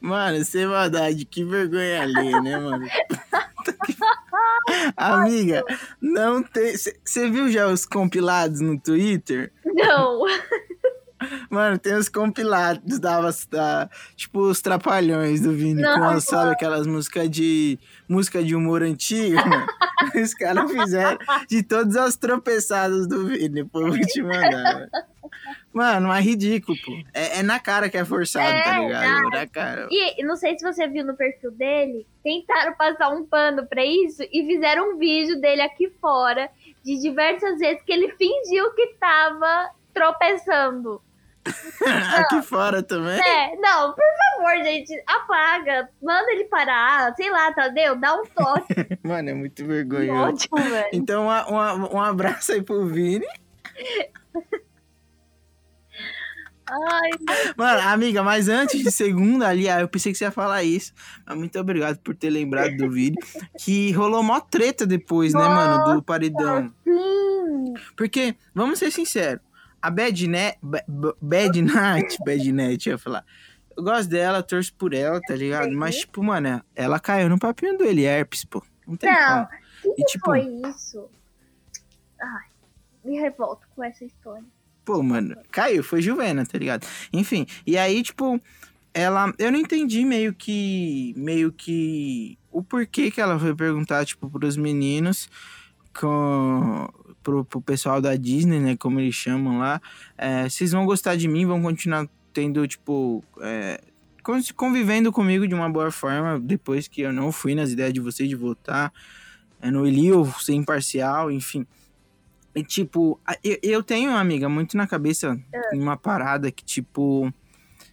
Mano, 0.00 0.44
sem 0.44 0.66
maldade, 0.66 1.24
que 1.24 1.44
vergonha 1.44 2.02
alheia, 2.02 2.40
né, 2.40 2.58
mano? 2.58 2.84
Amiga, 4.96 5.64
não 6.00 6.42
tem. 6.42 6.74
Você 6.76 7.30
viu 7.30 7.50
já 7.50 7.66
os 7.66 7.86
compilados 7.86 8.60
no 8.60 8.78
Twitter? 8.78 9.52
Não. 9.64 10.22
Mano, 11.50 11.78
tem 11.78 11.94
os 11.94 12.08
compilados 12.08 12.98
da, 12.98 13.20
da 13.50 13.90
tipo 14.16 14.40
os 14.40 14.60
trapalhões 14.60 15.40
do 15.40 15.52
Vini, 15.52 15.82
Não. 15.82 16.12
com, 16.14 16.20
sabe 16.20 16.52
aquelas 16.52 16.86
músicas 16.86 17.28
de 17.30 17.78
música 18.08 18.42
de 18.42 18.54
humor 18.54 18.82
antigo, 18.82 19.36
mano. 19.48 19.66
Os 20.14 20.32
caras 20.34 20.70
fizeram 20.70 21.18
de 21.48 21.62
todas 21.62 21.96
as 21.96 22.16
tropeçadas 22.16 23.06
do 23.06 23.26
Vini, 23.26 23.64
pô, 23.64 23.80
vou 23.80 24.00
te 24.00 24.22
mandar. 24.22 24.88
Mano, 25.72 26.12
é 26.12 26.20
ridículo, 26.20 26.76
pô. 26.84 26.92
É, 27.14 27.38
é 27.38 27.42
na 27.42 27.60
cara 27.60 27.88
que 27.88 27.96
é 27.96 28.04
forçado, 28.04 28.46
tá 28.64 28.76
É, 28.76 28.80
ligado? 28.80 29.30
Na 29.30 29.46
cara. 29.46 29.88
E 29.90 30.22
não 30.24 30.34
sei 30.36 30.58
se 30.58 30.64
você 30.64 30.88
viu 30.88 31.04
no 31.04 31.14
perfil 31.14 31.52
dele, 31.52 32.06
tentaram 32.24 32.74
passar 32.74 33.10
um 33.10 33.24
pano 33.24 33.64
pra 33.66 33.84
isso 33.84 34.22
e 34.32 34.46
fizeram 34.46 34.94
um 34.94 34.98
vídeo 34.98 35.40
dele 35.40 35.62
aqui 35.62 35.88
fora 36.00 36.50
de 36.82 36.98
diversas 36.98 37.58
vezes 37.58 37.82
que 37.84 37.92
ele 37.92 38.10
fingiu 38.16 38.72
que 38.72 38.94
tava 38.98 39.70
tropeçando. 39.94 41.00
Aqui 42.16 42.42
fora 42.42 42.82
também. 42.82 43.18
É, 43.20 43.56
não, 43.56 43.92
por 43.94 44.04
favor, 44.38 44.64
gente, 44.64 44.92
apaga, 45.06 45.88
manda 46.02 46.30
ele 46.32 46.44
parar, 46.44 47.14
sei 47.14 47.30
lá, 47.30 47.52
Tadeu, 47.52 47.96
dá 47.96 48.14
um 48.16 48.24
toque. 48.26 48.98
Mano, 49.04 49.30
é 49.30 49.34
muito 49.34 49.64
vergonhoso. 49.64 50.46
Ótimo, 50.48 50.58
velho. 50.70 50.88
Então, 50.92 51.24
uma- 51.24 51.46
uma- 51.46 51.94
um 51.94 52.00
abraço 52.00 52.52
aí 52.52 52.62
pro 52.62 52.86
Vini. 52.86 53.26
Ai, 56.72 57.10
Mano, 57.56 57.80
amiga, 57.88 58.22
mas 58.22 58.48
antes 58.48 58.80
de 58.80 58.92
segunda 58.92 59.48
ali, 59.48 59.68
ah, 59.68 59.80
eu 59.80 59.88
pensei 59.88 60.12
que 60.12 60.18
você 60.18 60.24
ia 60.24 60.30
falar 60.30 60.62
isso. 60.62 60.92
Mas 61.26 61.36
muito 61.36 61.58
obrigado 61.58 61.98
por 61.98 62.14
ter 62.14 62.30
lembrado 62.30 62.76
do 62.76 62.88
vídeo. 62.88 63.18
Que 63.58 63.90
rolou 63.90 64.22
mó 64.22 64.38
treta 64.38 64.86
depois, 64.86 65.34
né, 65.34 65.40
mano, 65.48 65.94
do 65.96 66.02
paredão. 66.02 66.72
sim. 66.84 67.74
Porque, 67.96 68.36
vamos 68.54 68.78
ser 68.78 68.90
sinceros, 68.92 69.40
a 69.82 69.90
Bad 69.90 70.26
Net, 70.28 70.58
Ba- 70.62 70.84
Ba- 70.86 71.14
Bad 71.20 71.62
Night, 71.62 72.16
Bad 72.24 72.52
Net, 72.52 72.88
eu 72.88 72.92
ia 72.94 72.98
falar. 72.98 73.24
Eu 73.76 73.82
gosto 73.82 74.08
dela, 74.10 74.42
torço 74.42 74.74
por 74.74 74.92
ela, 74.92 75.20
tá 75.20 75.34
ligado? 75.34 75.72
Mas, 75.72 75.96
tipo, 76.00 76.22
mano, 76.22 76.62
ela 76.74 76.98
caiu 77.00 77.28
no 77.28 77.38
papinho 77.38 77.78
do 77.78 77.84
ele, 77.84 78.02
herpes, 78.04 78.44
pô. 78.44 78.62
Não 78.86 78.96
tem 78.96 79.10
Não, 79.10 79.46
como. 79.82 79.94
que 79.94 80.02
E, 80.02 80.04
tipo, 80.06 80.24
foi 80.26 80.40
isso? 80.68 81.08
Ai, 82.20 82.46
me 83.04 83.18
revolto 83.18 83.66
com 83.74 83.82
essa 83.82 84.04
história. 84.04 84.44
Pô, 84.84 85.02
mano, 85.02 85.36
caiu, 85.50 85.82
foi 85.82 86.02
Juvena, 86.02 86.44
tá 86.44 86.58
ligado? 86.58 86.86
Enfim, 87.12 87.46
e 87.66 87.78
aí, 87.78 88.02
tipo, 88.02 88.40
ela. 88.92 89.32
Eu 89.38 89.52
não 89.52 89.58
entendi 89.58 90.04
meio 90.04 90.34
que. 90.34 91.14
Meio 91.16 91.52
que. 91.52 92.36
O 92.50 92.62
porquê 92.62 93.10
que 93.10 93.20
ela 93.20 93.38
foi 93.38 93.54
perguntar, 93.54 94.04
tipo, 94.04 94.28
pros 94.28 94.56
meninos, 94.56 95.30
com. 95.98 96.88
Pro, 97.22 97.44
pro 97.44 97.60
pessoal 97.60 98.00
da 98.00 98.16
Disney, 98.16 98.58
né? 98.58 98.76
Como 98.76 98.98
eles 98.98 99.14
chamam 99.14 99.58
lá. 99.58 99.80
é, 100.16 100.48
Vocês 100.48 100.72
vão 100.72 100.86
gostar 100.86 101.16
de 101.16 101.28
mim, 101.28 101.44
vão 101.44 101.60
continuar 101.60 102.08
tendo, 102.32 102.66
tipo. 102.66 103.22
é, 103.42 103.78
con- 104.22 104.40
convivendo 104.56 105.12
comigo 105.12 105.46
de 105.46 105.54
uma 105.54 105.68
boa 105.68 105.90
forma, 105.90 106.40
depois 106.40 106.88
que 106.88 107.02
eu 107.02 107.12
não 107.12 107.30
fui 107.30 107.54
nas 107.54 107.70
ideias 107.72 107.92
de 107.92 108.00
vocês 108.00 108.28
de 108.28 108.34
votar. 108.34 108.90
É, 109.60 109.70
no 109.70 109.86
Elio, 109.86 110.24
ser 110.40 110.54
imparcial, 110.54 111.30
enfim. 111.30 111.66
E, 112.54 112.64
tipo, 112.64 113.20
eu, 113.44 113.58
eu 113.62 113.82
tenho, 113.82 114.12
amiga, 114.16 114.48
muito 114.48 114.74
na 114.76 114.86
cabeça 114.86 115.38
uma 115.74 115.98
parada 115.98 116.50
que, 116.50 116.64
tipo, 116.64 117.30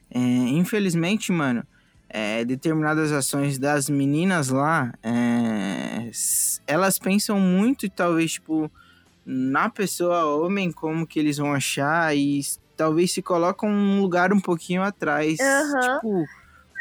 é, 0.10 0.20
infelizmente, 0.20 1.32
mano, 1.34 1.66
é, 2.10 2.44
determinadas 2.46 3.12
ações 3.12 3.58
das 3.58 3.90
meninas 3.90 4.50
lá, 4.50 4.94
é, 5.04 6.10
elas 6.66 6.98
pensam 6.98 7.40
muito 7.40 7.86
e 7.86 7.90
talvez, 7.90 8.34
tipo, 8.34 8.72
na 9.26 9.70
pessoa 9.70 10.26
homem, 10.26 10.72
como 10.72 11.06
que 11.06 11.20
eles 11.20 11.38
vão 11.38 11.54
achar 11.54 12.16
e 12.16 12.42
talvez 12.76 13.12
se 13.12 13.22
colocam 13.22 13.70
um 13.70 14.00
lugar 14.02 14.32
um 14.32 14.40
pouquinho 14.40 14.82
atrás, 14.84 15.40
Aham. 15.42 15.96
tipo, 15.96 16.26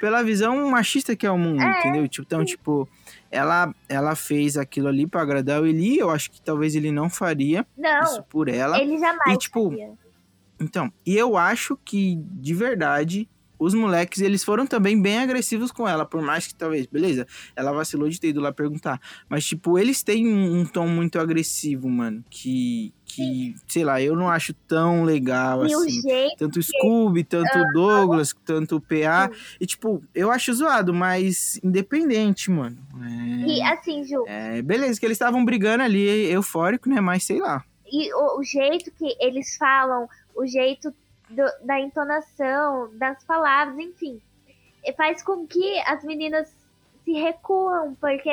pela 0.00 0.22
visão 0.22 0.68
machista 0.70 1.16
que 1.16 1.26
é 1.26 1.30
o 1.30 1.38
mundo, 1.38 1.62
É, 1.62 1.80
entendeu? 1.80 2.06
Tipo, 2.08 2.24
então, 2.26 2.44
tipo, 2.44 2.88
ela, 3.30 3.74
ela 3.88 4.14
fez 4.14 4.56
aquilo 4.56 4.88
ali 4.88 5.06
pra 5.06 5.22
agradar 5.22 5.62
o 5.62 5.66
Eli, 5.66 5.98
eu 5.98 6.10
acho 6.10 6.30
que 6.30 6.40
talvez 6.42 6.74
ele 6.74 6.92
não 6.92 7.08
faria 7.08 7.66
Não, 7.76 8.02
isso 8.04 8.22
por 8.24 8.48
ela. 8.48 8.78
ele 8.78 8.98
jamais 8.98 9.34
E, 9.34 9.38
tipo, 9.38 9.70
faria. 9.70 9.94
Então, 10.60 10.92
e 11.04 11.16
eu 11.16 11.36
acho 11.36 11.78
que, 11.84 12.16
de 12.16 12.54
verdade, 12.54 13.28
os 13.58 13.74
moleques, 13.74 14.20
eles 14.20 14.44
foram 14.44 14.66
também 14.66 15.00
bem 15.00 15.18
agressivos 15.18 15.70
com 15.70 15.88
ela, 15.88 16.04
por 16.04 16.22
mais 16.22 16.46
que 16.46 16.54
talvez, 16.54 16.86
beleza, 16.86 17.26
ela 17.54 17.72
vacilou 17.72 18.08
de 18.08 18.20
ter 18.20 18.28
ido 18.28 18.40
lá 18.40 18.52
perguntar. 18.52 19.00
Mas, 19.28 19.44
tipo, 19.44 19.78
eles 19.78 20.02
têm 20.02 20.26
um, 20.26 20.60
um 20.60 20.64
tom 20.66 20.86
muito 20.88 21.18
agressivo, 21.18 21.88
mano, 21.88 22.24
que, 22.28 22.92
que, 23.04 23.54
sei 23.66 23.84
lá, 23.84 24.00
eu 24.00 24.14
não 24.14 24.28
acho 24.28 24.52
tão 24.66 25.04
legal, 25.04 25.60
o 25.60 25.62
assim. 25.64 26.02
jeito 26.02 26.36
Tanto 26.38 26.58
o 26.58 26.62
Scooby, 26.62 27.24
tanto 27.24 27.58
o 27.58 27.72
Douglas, 27.72 28.34
tanto 28.44 28.76
o 28.76 28.80
PA. 28.80 29.30
E, 29.60 29.66
tipo, 29.66 30.02
eu 30.14 30.30
acho 30.30 30.52
zoado, 30.52 30.92
mas 30.92 31.58
independente, 31.64 32.50
mano. 32.50 32.76
É, 33.02 33.46
E 33.48 33.62
assim, 33.62 34.04
Ju, 34.04 34.24
é, 34.26 34.60
beleza, 34.62 34.98
que 35.00 35.06
eles 35.06 35.16
estavam 35.16 35.44
brigando 35.44 35.82
ali, 35.82 36.30
eufórico, 36.30 36.88
né? 36.88 37.00
Mas 37.00 37.24
sei 37.24 37.38
lá. 37.40 37.64
e 37.90 38.12
o, 38.14 38.40
o 38.40 38.44
jeito 38.44 38.90
que 38.90 39.16
eles 39.20 39.56
falam, 39.56 40.08
o 40.34 40.44
jeito 40.46 40.92
do- 41.28 41.66
da 41.66 41.80
entonação, 41.80 42.90
das 42.96 43.22
palavras, 43.24 43.78
enfim, 43.78 44.20
faz 44.96 45.22
com 45.22 45.46
que 45.46 45.78
as 45.80 46.04
meninas 46.04 46.48
se 47.04 47.12
recuam, 47.12 47.94
porque 47.96 48.30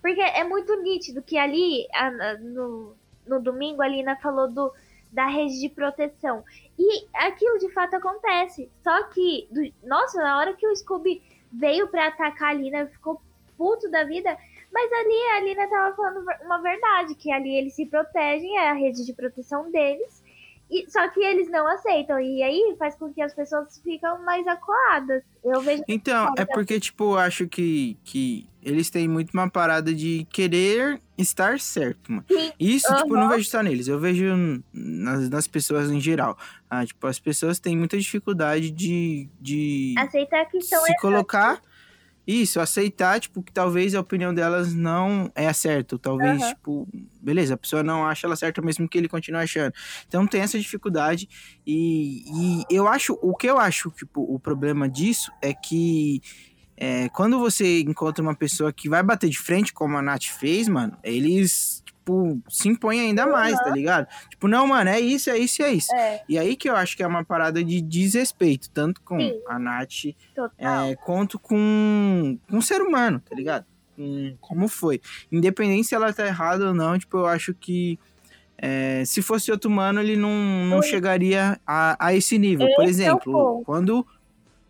porque 0.00 0.20
é 0.20 0.44
muito 0.44 0.80
nítido 0.82 1.22
que 1.22 1.36
ali 1.36 1.86
a- 1.92 2.36
no, 2.38 2.94
no 3.26 3.40
domingo 3.40 3.82
a 3.82 3.88
Lina 3.88 4.16
falou 4.16 4.48
do 4.50 4.72
da 5.10 5.26
rede 5.26 5.60
de 5.60 5.68
proteção. 5.68 6.44
E 6.76 7.06
aquilo 7.14 7.56
de 7.60 7.72
fato 7.72 7.94
acontece. 7.94 8.68
Só 8.82 9.04
que, 9.04 9.46
do- 9.48 9.88
nossa, 9.88 10.20
na 10.20 10.38
hora 10.38 10.54
que 10.54 10.66
o 10.66 10.74
Scooby 10.74 11.22
veio 11.52 11.86
pra 11.86 12.08
atacar 12.08 12.50
a 12.50 12.52
Lina, 12.52 12.86
ficou 12.88 13.22
puto 13.56 13.88
da 13.90 14.02
vida. 14.02 14.36
Mas 14.72 14.92
ali 14.92 15.22
a 15.36 15.40
Lina 15.40 15.68
tava 15.68 15.94
falando 15.94 16.26
uma 16.44 16.58
verdade, 16.60 17.14
que 17.14 17.30
ali 17.30 17.54
eles 17.54 17.74
se 17.74 17.86
protegem, 17.86 18.58
é 18.58 18.70
a 18.70 18.72
rede 18.72 19.06
de 19.06 19.12
proteção 19.12 19.70
deles. 19.70 20.20
E, 20.70 20.90
só 20.90 21.06
que 21.08 21.20
eles 21.20 21.50
não 21.50 21.66
aceitam. 21.68 22.18
E 22.20 22.42
aí 22.42 22.74
faz 22.78 22.94
com 22.96 23.12
que 23.12 23.20
as 23.20 23.34
pessoas 23.34 23.78
ficam 23.82 24.22
mais 24.24 24.46
acuadas. 24.46 25.22
Eu 25.44 25.60
vejo. 25.60 25.82
Então, 25.86 26.32
é 26.36 26.44
porque, 26.44 26.80
tipo, 26.80 27.14
eu 27.14 27.18
acho 27.18 27.46
que, 27.46 27.96
que 28.02 28.48
eles 28.62 28.88
têm 28.88 29.06
muito 29.06 29.32
uma 29.34 29.48
parada 29.48 29.92
de 29.94 30.26
querer 30.32 31.00
estar 31.18 31.60
certo, 31.60 32.10
mano. 32.10 32.24
Sim, 32.28 32.52
Isso, 32.58 32.86
tipo, 32.96 33.10
eu 33.10 33.16
aham. 33.16 33.24
não 33.24 33.28
vejo 33.28 33.48
só 33.48 33.62
neles, 33.62 33.86
eu 33.86 34.00
vejo 34.00 34.62
nas, 34.72 35.28
nas 35.28 35.46
pessoas 35.46 35.90
em 35.90 36.00
geral. 36.00 36.36
Ah, 36.68 36.84
tipo, 36.84 37.06
as 37.06 37.20
pessoas 37.20 37.60
têm 37.60 37.76
muita 37.76 37.98
dificuldade 37.98 38.70
de, 38.70 39.28
de 39.40 39.94
Aceitar 39.98 40.46
que 40.46 40.60
são 40.62 40.82
se 40.82 40.96
colocar. 40.96 41.60
Isso, 42.26 42.58
aceitar, 42.58 43.20
tipo, 43.20 43.42
que 43.42 43.52
talvez 43.52 43.94
a 43.94 44.00
opinião 44.00 44.32
delas 44.32 44.74
não 44.74 45.30
é 45.34 45.46
a 45.46 45.54
certa. 45.54 45.98
Talvez, 45.98 46.42
Aham. 46.42 46.54
tipo, 46.54 46.88
beleza, 47.20 47.54
a 47.54 47.58
pessoa 47.58 47.82
não 47.82 48.06
acha 48.06 48.26
ela 48.26 48.36
certa 48.36 48.62
mesmo 48.62 48.88
que 48.88 48.96
ele 48.96 49.08
continue 49.08 49.42
achando. 49.42 49.72
Então 50.08 50.26
tem 50.26 50.40
essa 50.40 50.58
dificuldade. 50.58 51.28
E, 51.66 52.24
e 52.32 52.64
eu 52.70 52.88
acho, 52.88 53.18
o 53.22 53.36
que 53.36 53.46
eu 53.46 53.58
acho, 53.58 53.90
tipo, 53.90 54.22
o 54.22 54.38
problema 54.38 54.88
disso 54.88 55.30
é 55.42 55.52
que 55.52 56.22
é, 56.76 57.08
quando 57.10 57.38
você 57.38 57.80
encontra 57.82 58.22
uma 58.22 58.34
pessoa 58.34 58.72
que 58.72 58.88
vai 58.88 59.02
bater 59.02 59.28
de 59.28 59.38
frente, 59.38 59.72
como 59.72 59.96
a 59.96 60.02
Nath 60.02 60.24
fez, 60.24 60.66
mano, 60.68 60.96
eles, 61.04 61.83
tipo, 62.04 62.38
se 62.48 62.68
impõem 62.68 63.00
ainda 63.00 63.26
mais, 63.26 63.56
tá 63.58 63.70
ligado? 63.70 64.06
Tipo, 64.28 64.46
não, 64.46 64.66
mano, 64.66 64.90
é 64.90 65.00
isso, 65.00 65.30
é 65.30 65.38
isso, 65.38 65.62
é 65.62 65.72
isso. 65.72 65.94
É, 65.94 66.22
E 66.28 66.38
aí 66.38 66.54
que 66.54 66.68
eu 66.68 66.76
acho 66.76 66.96
que 66.96 67.02
é 67.02 67.06
uma 67.06 67.24
parada 67.24 67.64
de 67.64 67.80
desrespeito, 67.80 68.68
tanto 68.70 69.00
com 69.00 69.18
Sim. 69.18 69.40
a 69.48 69.58
Nath 69.58 70.04
é, 70.58 70.94
quanto 70.96 71.38
com, 71.38 72.38
com 72.48 72.58
o 72.58 72.62
ser 72.62 72.82
humano, 72.82 73.20
tá 73.20 73.34
ligado? 73.34 73.64
com 73.96 74.36
como 74.40 74.68
foi. 74.68 75.00
Independente 75.30 75.86
se 75.86 75.94
ela 75.94 76.12
tá 76.12 76.26
errada 76.26 76.68
ou 76.68 76.74
não, 76.74 76.98
tipo, 76.98 77.16
eu 77.18 77.26
acho 77.26 77.54
que 77.54 77.98
é, 78.58 79.04
se 79.04 79.22
fosse 79.22 79.50
outro 79.50 79.70
humano, 79.70 80.00
ele 80.00 80.16
não, 80.16 80.30
não 80.68 80.82
chegaria 80.82 81.58
a, 81.66 81.96
a 82.06 82.14
esse 82.14 82.38
nível. 82.38 82.66
Por 82.74 82.84
Esse 82.84 83.04
é 83.04 83.12
o 83.12 83.14
exemplo, 83.14 83.62
quando, 83.64 84.06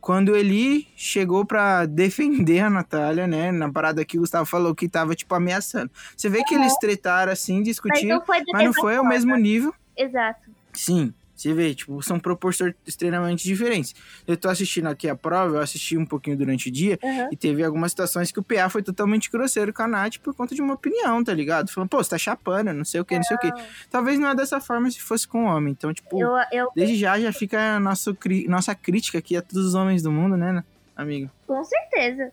quando 0.04 0.36
ele 0.36 0.86
chegou 0.94 1.46
pra 1.46 1.86
defender 1.86 2.60
a 2.60 2.68
Natália, 2.68 3.26
né? 3.26 3.50
Na 3.50 3.72
parada 3.72 4.04
que 4.04 4.18
o 4.18 4.20
Gustavo 4.20 4.44
falou 4.44 4.74
que 4.74 4.86
tava, 4.86 5.14
tipo, 5.14 5.34
ameaçando. 5.34 5.90
Você 6.14 6.28
vê 6.28 6.44
que 6.44 6.54
eles 6.54 6.76
tretaram 6.76 7.32
assim, 7.32 7.56
Mas 7.56 7.64
discutiram, 7.64 8.18
não 8.18 8.26
foi 8.26 8.42
mas 8.52 8.64
não 8.66 8.74
foi 8.74 8.96
ao 8.96 9.04
mesmo 9.06 9.34
nível. 9.34 9.72
Exato. 9.96 10.50
Sim, 10.74 11.14
você 11.44 11.54
vê, 11.54 11.74
tipo, 11.74 12.02
são 12.02 12.18
proporções 12.18 12.74
extremamente 12.86 13.44
diferentes. 13.44 13.94
Eu 14.26 14.36
tô 14.36 14.48
assistindo 14.48 14.86
aqui 14.88 15.08
a 15.08 15.14
prova, 15.14 15.56
eu 15.56 15.60
assisti 15.60 15.96
um 15.96 16.04
pouquinho 16.06 16.36
durante 16.36 16.68
o 16.68 16.72
dia, 16.72 16.98
Aham. 17.02 17.28
e 17.30 17.36
teve 17.36 17.62
algumas 17.62 17.92
situações 17.92 18.32
que 18.32 18.38
o 18.38 18.42
PA 18.42 18.68
foi 18.68 18.82
totalmente 18.82 19.30
grosseiro 19.30 19.72
com 19.72 19.82
a 19.82 19.88
Nath 19.88 20.18
por 20.22 20.34
conta 20.34 20.54
de 20.54 20.62
uma 20.62 20.74
opinião, 20.74 21.22
tá 21.22 21.32
ligado? 21.34 21.70
Falando, 21.70 21.90
pô, 21.90 22.02
você 22.02 22.10
tá 22.10 22.18
chapando, 22.18 22.72
não 22.72 22.84
sei 22.84 23.00
o 23.00 23.04
que, 23.04 23.14
não 23.16 23.22
sei 23.22 23.36
o 23.36 23.40
que. 23.40 23.50
Talvez 23.90 24.18
não 24.18 24.28
é 24.28 24.34
dessa 24.34 24.60
forma 24.60 24.90
se 24.90 25.00
fosse 25.00 25.26
com 25.28 25.44
um 25.44 25.46
homem. 25.46 25.72
Então, 25.72 25.92
tipo, 25.92 26.20
Eu, 26.20 26.30
eu, 26.52 26.68
desde 26.74 26.96
já 26.96 27.18
já 27.20 27.32
fica 27.32 27.76
a 27.76 27.80
nosso, 27.80 28.16
nossa 28.48 28.74
crítica 28.74 29.18
aqui 29.18 29.36
a 29.36 29.42
todos 29.42 29.66
os 29.66 29.74
homens 29.74 30.02
do 30.02 30.10
mundo, 30.10 30.36
né, 30.36 30.64
amigo? 30.96 31.30
com 31.46 31.62
certeza. 31.64 32.32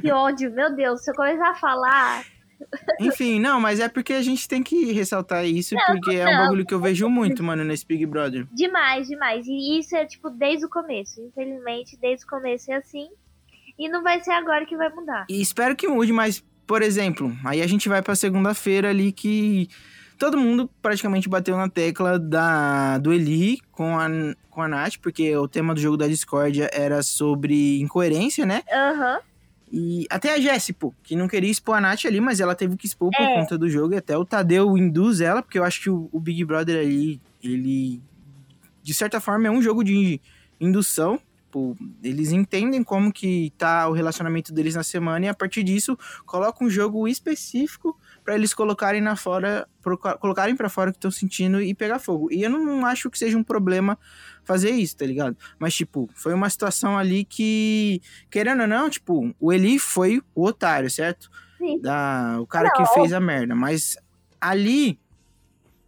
Que 0.00 0.10
ódio, 0.10 0.50
meu 0.52 0.74
Deus. 0.74 1.02
Se 1.02 1.10
eu 1.10 1.14
começar 1.14 1.50
a 1.50 1.54
falar. 1.54 2.24
Enfim, 3.00 3.40
não, 3.40 3.60
mas 3.60 3.80
é 3.80 3.88
porque 3.88 4.12
a 4.12 4.22
gente 4.22 4.48
tem 4.48 4.62
que 4.62 4.92
ressaltar 4.92 5.44
isso, 5.44 5.74
porque 5.86 6.16
é 6.16 6.26
um 6.26 6.32
não. 6.32 6.44
bagulho 6.44 6.66
que 6.66 6.74
eu 6.74 6.80
vejo 6.80 7.08
muito, 7.08 7.42
mano, 7.42 7.64
nesse 7.64 7.86
Big 7.86 8.04
Brother. 8.06 8.46
Demais, 8.52 9.08
demais. 9.08 9.46
E 9.46 9.78
isso 9.78 9.96
é, 9.96 10.04
tipo, 10.04 10.30
desde 10.30 10.66
o 10.66 10.68
começo. 10.68 11.20
Infelizmente, 11.20 11.98
desde 12.00 12.24
o 12.24 12.28
começo 12.28 12.70
é 12.70 12.76
assim. 12.76 13.08
E 13.78 13.88
não 13.88 14.02
vai 14.02 14.20
ser 14.22 14.32
agora 14.32 14.64
que 14.64 14.76
vai 14.76 14.88
mudar. 14.90 15.26
E 15.28 15.40
espero 15.40 15.74
que 15.74 15.88
mude, 15.88 16.12
mas, 16.12 16.44
por 16.66 16.82
exemplo, 16.82 17.32
aí 17.44 17.60
a 17.60 17.66
gente 17.66 17.88
vai 17.88 18.02
pra 18.02 18.14
segunda-feira 18.14 18.90
ali 18.90 19.12
que 19.12 19.68
todo 20.18 20.38
mundo 20.38 20.70
praticamente 20.80 21.28
bateu 21.28 21.56
na 21.56 21.68
tecla 21.68 22.18
da, 22.18 22.98
do 22.98 23.12
Eli 23.12 23.58
com 23.72 23.98
a, 23.98 24.06
com 24.48 24.62
a 24.62 24.68
Nath, 24.68 24.94
porque 25.02 25.36
o 25.36 25.48
tema 25.48 25.74
do 25.74 25.80
jogo 25.80 25.96
da 25.96 26.06
discórdia 26.06 26.70
era 26.72 27.02
sobre 27.02 27.80
incoerência, 27.80 28.46
né? 28.46 28.62
Aham. 28.72 29.20
E 29.72 30.06
até 30.08 30.34
a 30.34 30.38
Jessie, 30.40 30.72
pô, 30.72 30.94
que 31.02 31.16
não 31.16 31.26
queria 31.26 31.50
expor 31.50 31.76
a 31.76 31.80
Nath 31.80 32.04
ali, 32.06 32.20
mas 32.20 32.38
ela 32.40 32.54
teve 32.54 32.76
que 32.76 32.86
expor 32.86 33.10
por 33.10 33.22
É. 33.22 33.34
conta 33.34 33.58
do 33.58 33.68
jogo. 33.68 33.94
E 33.94 33.96
até 33.96 34.16
o 34.16 34.24
Tadeu 34.24 34.76
induz 34.78 35.20
ela, 35.20 35.42
porque 35.42 35.58
eu 35.58 35.64
acho 35.64 35.80
que 35.82 35.90
o, 35.90 36.08
o 36.12 36.20
Big 36.20 36.44
Brother 36.44 36.78
ali, 36.80 37.20
ele, 37.42 38.00
de 38.82 38.94
certa 38.94 39.20
forma, 39.20 39.48
é 39.48 39.50
um 39.50 39.60
jogo 39.62 39.82
de 39.82 40.20
indução. 40.60 41.18
Tipo, 41.46 41.76
eles 42.02 42.32
entendem 42.32 42.82
como 42.82 43.12
que 43.12 43.52
tá 43.56 43.88
o 43.88 43.92
relacionamento 43.92 44.52
deles 44.52 44.74
na 44.74 44.82
semana 44.82 45.26
e 45.26 45.28
a 45.28 45.34
partir 45.34 45.62
disso 45.62 45.96
coloca 46.26 46.64
um 46.64 46.68
jogo 46.68 47.06
específico 47.06 47.96
pra 48.24 48.34
eles 48.34 48.54
colocarem 48.54 49.02
na 49.02 49.16
fora, 49.16 49.68
colocarem 50.18 50.56
para 50.56 50.68
fora 50.70 50.88
o 50.88 50.92
que 50.92 50.96
estão 50.96 51.10
sentindo 51.10 51.60
e 51.60 51.74
pegar 51.74 51.98
fogo. 51.98 52.32
E 52.32 52.42
eu 52.42 52.50
não 52.50 52.86
acho 52.86 53.10
que 53.10 53.18
seja 53.18 53.36
um 53.36 53.44
problema 53.44 53.98
fazer 54.44 54.70
isso, 54.70 54.96
tá 54.96 55.04
ligado? 55.04 55.36
Mas 55.58 55.74
tipo, 55.74 56.08
foi 56.14 56.32
uma 56.32 56.48
situação 56.48 56.96
ali 56.96 57.24
que 57.24 58.00
querendo 58.30 58.62
ou 58.62 58.66
não, 58.66 58.88
tipo, 58.88 59.34
o 59.38 59.52
Eli 59.52 59.78
foi 59.78 60.22
o 60.34 60.44
otário, 60.46 60.90
certo? 60.90 61.30
Sim. 61.58 61.78
Da, 61.80 62.38
o 62.40 62.46
cara 62.46 62.70
que 62.70 62.80
Não. 62.80 62.86
fez 62.94 63.12
a 63.12 63.20
merda, 63.20 63.54
mas 63.54 63.96
ali 64.40 64.98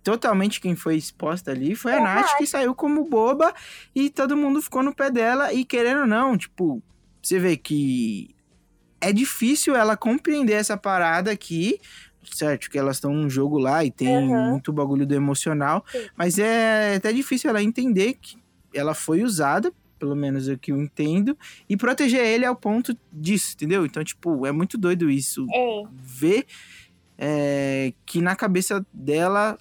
totalmente 0.03 0.61
quem 0.61 0.77
foi 0.77 0.97
exposta 0.97 1.51
ali 1.51 1.75
foi 1.75 1.95
a 1.95 2.01
Nath 2.01 2.37
que 2.37 2.47
saiu 2.47 2.75
como 2.75 3.05
boba 3.05 3.53
e 3.95 4.09
todo 4.09 4.37
mundo 4.37 4.63
ficou 4.63 4.83
no 4.83 4.95
pé 4.95 5.11
dela 5.11 5.53
e 5.53 5.65
querendo 5.65 6.03
ou 6.03 6.07
não, 6.07 6.39
tipo, 6.39 6.83
você 7.21 7.41
vê 7.41 7.57
que 7.57 8.37
é 9.01 9.13
difícil 9.13 9.77
ela 9.77 9.97
compreender 9.97 10.55
essa 10.55 10.77
parada 10.77 11.31
aqui, 11.31 11.81
certo? 12.35 12.71
Que 12.71 12.79
elas 12.79 12.97
estão 12.97 13.13
num 13.13 13.29
jogo 13.31 13.59
lá 13.59 13.85
e 13.85 13.91
tem 13.91 14.09
Uhum. 14.09 14.51
muito 14.51 14.73
bagulho 14.73 15.07
do 15.07 15.15
emocional, 15.15 15.85
Sim. 15.91 16.07
mas 16.17 16.39
é 16.39 16.95
até 16.97 17.13
difícil 17.13 17.51
ela 17.51 17.63
entender 17.63 18.15
que 18.21 18.37
ela 18.75 18.95
foi 18.95 19.23
usada, 19.23 19.73
pelo 19.99 20.15
menos 20.15 20.49
é 20.49 20.53
o 20.55 20.59
que 20.59 20.73
eu 20.73 20.77
entendo, 20.81 21.37
e 21.69 21.77
proteger 21.77 22.21
ele 22.25 22.45
ao 22.45 22.55
ponto 22.57 22.97
disso, 23.13 23.55
entendeu? 23.55 23.87
Então, 23.87 24.03
tipo, 24.05 24.47
é 24.47 24.53
muito 24.53 24.77
doido 24.77 25.09
isso. 25.11 25.47
É. 25.55 25.83
Ver 25.93 26.47
é, 27.19 27.93
que 28.05 28.21
na 28.21 28.37
cabeça 28.37 28.85
dela 28.93 29.59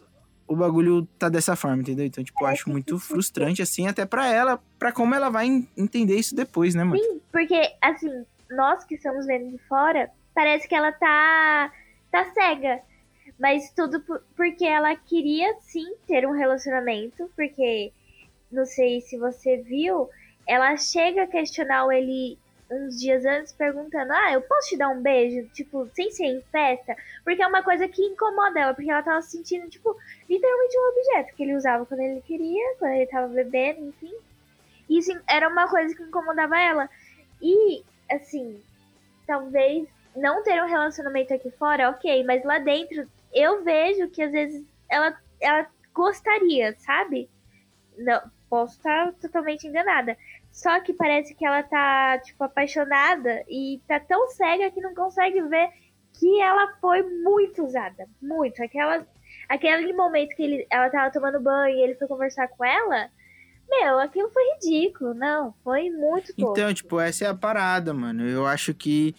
o 0.47 0.55
bagulho 0.55 1.07
tá 1.17 1.27
dessa 1.29 1.55
forma, 1.55 1.81
entendeu? 1.81 2.05
Então, 2.05 2.23
tipo, 2.23 2.43
eu 2.43 2.47
acho 2.47 2.69
muito 2.69 2.99
frustrante, 2.99 3.61
assim, 3.61 3.87
até 3.87 4.05
pra 4.05 4.27
ela, 4.27 4.61
pra 4.77 4.91
como 4.91 5.15
ela 5.15 5.29
vai 5.29 5.47
en- 5.47 5.67
entender 5.75 6.17
isso 6.17 6.35
depois, 6.35 6.75
né, 6.75 6.83
mano? 6.83 7.01
Sim, 7.01 7.19
porque, 7.31 7.59
assim, 7.81 8.09
nós 8.51 8.83
que 8.83 8.93
estamos 8.95 9.25
vendo 9.25 9.49
de 9.49 9.57
fora, 9.67 10.09
parece 10.35 10.67
que 10.67 10.75
ela 10.75 10.91
tá, 10.91 11.71
tá 12.23 12.31
cega. 12.33 12.81
Mas 13.39 13.71
tudo 13.71 13.99
por- 14.01 14.23
porque 14.35 14.65
ela 14.65 14.95
queria 14.95 15.53
sim 15.61 15.95
ter 16.07 16.25
um 16.25 16.31
relacionamento, 16.31 17.29
porque 17.35 17.91
não 18.51 18.65
sei 18.65 19.01
se 19.01 19.17
você 19.17 19.57
viu, 19.57 20.09
ela 20.47 20.77
chega 20.77 21.23
a 21.23 21.27
questionar 21.27 21.87
ele 21.93 22.37
uns 22.71 22.99
dias 22.99 23.25
antes 23.25 23.51
perguntando: 23.53 24.11
"Ah, 24.13 24.31
eu 24.33 24.41
posso 24.41 24.69
te 24.69 24.77
dar 24.77 24.89
um 24.89 25.01
beijo, 25.01 25.47
tipo, 25.53 25.87
sem 25.93 26.11
ser 26.11 26.25
em 26.25 26.41
festa?" 26.51 26.95
Porque 27.23 27.41
é 27.41 27.47
uma 27.47 27.63
coisa 27.63 27.87
que 27.87 28.01
incomoda 28.03 28.59
ela, 28.59 28.73
porque 28.73 28.89
ela 28.89 29.03
tava 29.03 29.21
se 29.21 29.31
sentindo 29.31 29.69
tipo 29.69 29.95
literalmente 30.29 30.77
um 30.77 30.89
objeto 30.89 31.35
que 31.35 31.43
ele 31.43 31.55
usava 31.55 31.85
quando 31.85 31.99
ele 32.01 32.21
queria, 32.21 32.75
quando 32.79 32.93
ele 32.93 33.07
tava 33.07 33.27
bebendo, 33.27 33.87
enfim. 33.89 34.13
Isso 34.89 35.11
era 35.27 35.47
uma 35.49 35.67
coisa 35.67 35.95
que 35.95 36.03
incomodava 36.03 36.59
ela. 36.59 36.89
E, 37.41 37.83
assim, 38.09 38.61
talvez 39.27 39.87
não 40.15 40.43
ter 40.43 40.61
um 40.63 40.67
relacionamento 40.67 41.33
aqui 41.33 41.51
fora, 41.51 41.89
ok, 41.89 42.23
mas 42.23 42.43
lá 42.43 42.59
dentro 42.59 43.07
eu 43.33 43.63
vejo 43.63 44.09
que 44.09 44.21
às 44.21 44.31
vezes 44.31 44.65
ela, 44.89 45.17
ela 45.39 45.67
gostaria, 45.93 46.75
sabe? 46.79 47.29
Não, 47.97 48.21
posso 48.49 48.77
estar 48.77 49.13
totalmente 49.13 49.67
enganada. 49.67 50.17
Só 50.51 50.79
que 50.79 50.93
parece 50.93 51.35
que 51.35 51.45
ela 51.45 51.61
tá, 51.63 52.17
tipo, 52.19 52.41
apaixonada 52.43 53.43
e 53.49 53.81
tá 53.87 53.99
tão 53.99 54.29
cega 54.29 54.71
que 54.71 54.79
não 54.79 54.95
consegue 54.95 55.41
ver 55.41 55.69
que 56.13 56.41
ela 56.41 56.73
foi 56.79 57.03
muito 57.03 57.63
usada. 57.65 58.07
Muito. 58.21 58.63
Aquela, 58.63 59.05
aquele 59.49 59.91
momento 59.91 60.33
que 60.35 60.43
ele, 60.43 60.67
ela 60.69 60.89
tava 60.89 61.11
tomando 61.11 61.41
banho 61.41 61.75
e 61.75 61.81
ele 61.81 61.95
foi 61.95 62.07
conversar 62.07 62.47
com 62.47 62.63
ela. 62.63 63.09
Meu, 63.69 63.99
aquilo 63.99 64.29
foi 64.29 64.43
ridículo. 64.53 65.13
Não, 65.13 65.53
foi 65.63 65.89
muito 65.89 66.33
tosco. 66.33 66.51
Então, 66.51 66.73
tipo, 66.73 66.99
essa 67.01 67.25
é 67.25 67.27
a 67.27 67.35
parada, 67.35 67.93
mano. 67.93 68.25
Eu 68.25 68.45
acho 68.45 68.73
que 68.73 69.13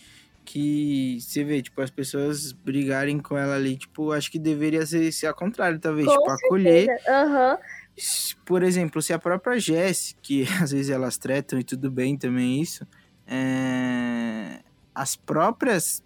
que 0.46 1.18
você 1.20 1.42
vê, 1.44 1.60
tipo, 1.60 1.80
as 1.82 1.90
pessoas 1.90 2.52
brigarem 2.52 3.18
com 3.18 3.36
ela 3.36 3.56
ali, 3.56 3.76
tipo, 3.76 4.12
acho 4.12 4.30
que 4.30 4.38
deveria 4.38 4.86
ser, 4.86 5.12
ser 5.12 5.26
ao 5.26 5.34
contrário, 5.34 5.78
talvez, 5.78 6.06
Com 6.06 6.12
tipo, 6.16 6.30
acolher. 6.30 6.88
Aham. 7.08 7.58
Se- 7.98 8.36
Por 8.46 8.62
exemplo, 8.62 9.02
se 9.02 9.12
a 9.12 9.18
própria 9.18 9.58
Jess, 9.58 10.14
que 10.22 10.44
às 10.62 10.70
vezes 10.70 10.90
elas 10.90 11.18
tretam 11.18 11.58
e 11.58 11.64
tudo 11.64 11.90
bem 11.90 12.16
também 12.16 12.60
isso, 12.62 12.86
é, 13.26 14.60
as 14.94 15.16
próprias 15.16 16.02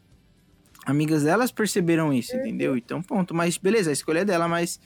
amigas 0.87 1.23
delas 1.25 1.53
perceberam 1.53 2.13
isso, 2.13 2.35
Uhum. 2.35 2.41
entendeu? 2.41 2.77
Então, 2.77 3.03
ponto. 3.03 3.35
Mas 3.35 3.59
beleza, 3.59 3.91
a 3.91 3.93
escolha 3.93 4.21
é 4.21 4.25
dela, 4.25 4.49
mas 4.49 4.81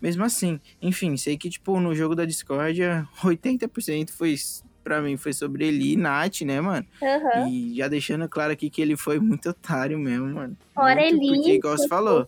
mesmo 0.00 0.22
assim, 0.24 0.60
enfim, 0.82 1.16
sei 1.16 1.36
que, 1.38 1.48
tipo, 1.48 1.80
no 1.80 1.94
jogo 1.94 2.14
da 2.14 2.24
discórdia, 2.26 3.08
80% 3.24 4.10
foi, 4.16 4.36
pra 4.88 5.02
mim, 5.02 5.18
foi 5.18 5.34
sobre 5.34 5.66
ele 5.66 5.92
e 5.92 5.96
Nath, 5.96 6.40
né, 6.40 6.60
mano? 6.62 6.86
Aham. 7.02 7.48
E 7.48 7.76
já 7.76 7.88
deixando 7.88 8.26
claro 8.26 8.52
aqui 8.52 8.70
que 8.70 8.80
ele 8.80 8.96
foi 8.96 9.18
muito 9.20 9.50
otário 9.50 9.98
mesmo, 9.98 10.26
mano. 10.34 10.56
Fora 10.74 10.94
Muito. 10.94 11.34
Porque, 11.34 11.52
igual 11.56 11.76
você 11.76 11.86
falou, 11.86 12.26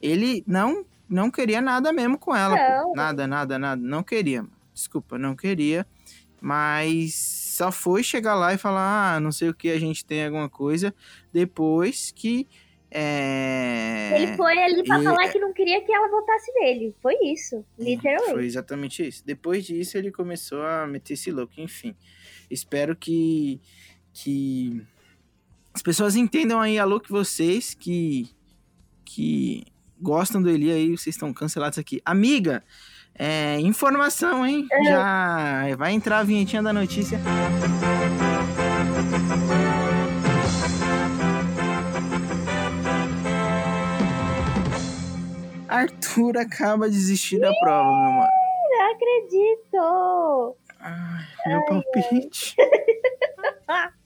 ele 0.00 0.42
não 0.46 0.86
não 1.08 1.30
queria 1.30 1.60
nada 1.60 1.92
mesmo 1.92 2.16
com 2.16 2.34
ela. 2.34 2.56
Nada, 2.94 3.26
nada, 3.26 3.58
nada. 3.58 3.82
Não 3.82 4.02
queria. 4.02 4.42
mano. 4.42 4.54
Desculpa, 4.72 5.18
não 5.18 5.36
queria. 5.36 5.86
Mas 6.40 7.14
só 7.14 7.70
foi 7.70 8.02
chegar 8.02 8.34
lá 8.34 8.54
e 8.54 8.58
falar, 8.58 9.16
ah, 9.16 9.20
não 9.20 9.30
sei 9.30 9.50
o 9.50 9.54
que, 9.54 9.70
a 9.70 9.78
gente 9.78 10.04
tem 10.04 10.24
alguma 10.24 10.48
coisa. 10.48 10.94
Depois 11.32 12.10
que. 12.16 12.48
É... 12.94 14.20
Ele 14.20 14.36
foi 14.36 14.58
ali 14.62 14.84
pra 14.84 15.00
E- 15.00 15.04
falar 15.04 15.28
que 15.28 15.38
não 15.38 15.52
queria 15.52 15.80
que 15.82 15.90
ela 15.90 16.08
votasse 16.10 16.52
nele. 16.60 16.94
Foi 17.00 17.14
isso, 17.24 17.64
literalmente. 17.78 18.34
Foi 18.34 18.44
exatamente 18.44 19.06
isso. 19.08 19.22
Depois 19.24 19.64
disso, 19.64 19.96
ele 19.96 20.10
começou 20.10 20.62
a 20.62 20.86
meter 20.86 21.14
esse 21.14 21.30
louco. 21.30 21.54
Enfim, 21.56 21.94
espero 22.50 22.94
que, 22.94 23.60
que 24.12 24.82
as 25.72 25.80
pessoas 25.82 26.16
entendam 26.16 26.60
aí, 26.60 26.78
alô, 26.78 27.00
que 27.00 27.10
vocês 27.10 27.72
que, 27.72 28.28
que 29.06 29.64
gostam 29.98 30.42
do 30.42 30.50
Eli 30.50 30.70
aí, 30.70 30.90
vocês 30.90 31.14
estão 31.16 31.32
cancelados 31.32 31.78
aqui. 31.78 32.02
Amiga, 32.04 32.62
é, 33.14 33.58
informação, 33.60 34.44
hein? 34.46 34.66
Já 34.84 35.74
vai 35.78 35.92
entrar 35.92 36.18
a 36.18 36.24
vinhetinha 36.24 36.62
da 36.62 36.72
notícia. 36.74 37.18
Arthur 45.72 46.36
acaba 46.38 46.88
de 46.88 46.94
desistir 46.94 47.38
da 47.38 47.52
prova, 47.60 47.90
meu 47.90 48.12
mano. 48.12 48.28
Não 48.70 48.92
acredito! 48.92 50.56
Ai, 50.80 51.24
meu 51.46 51.64
palpite. 51.64 52.56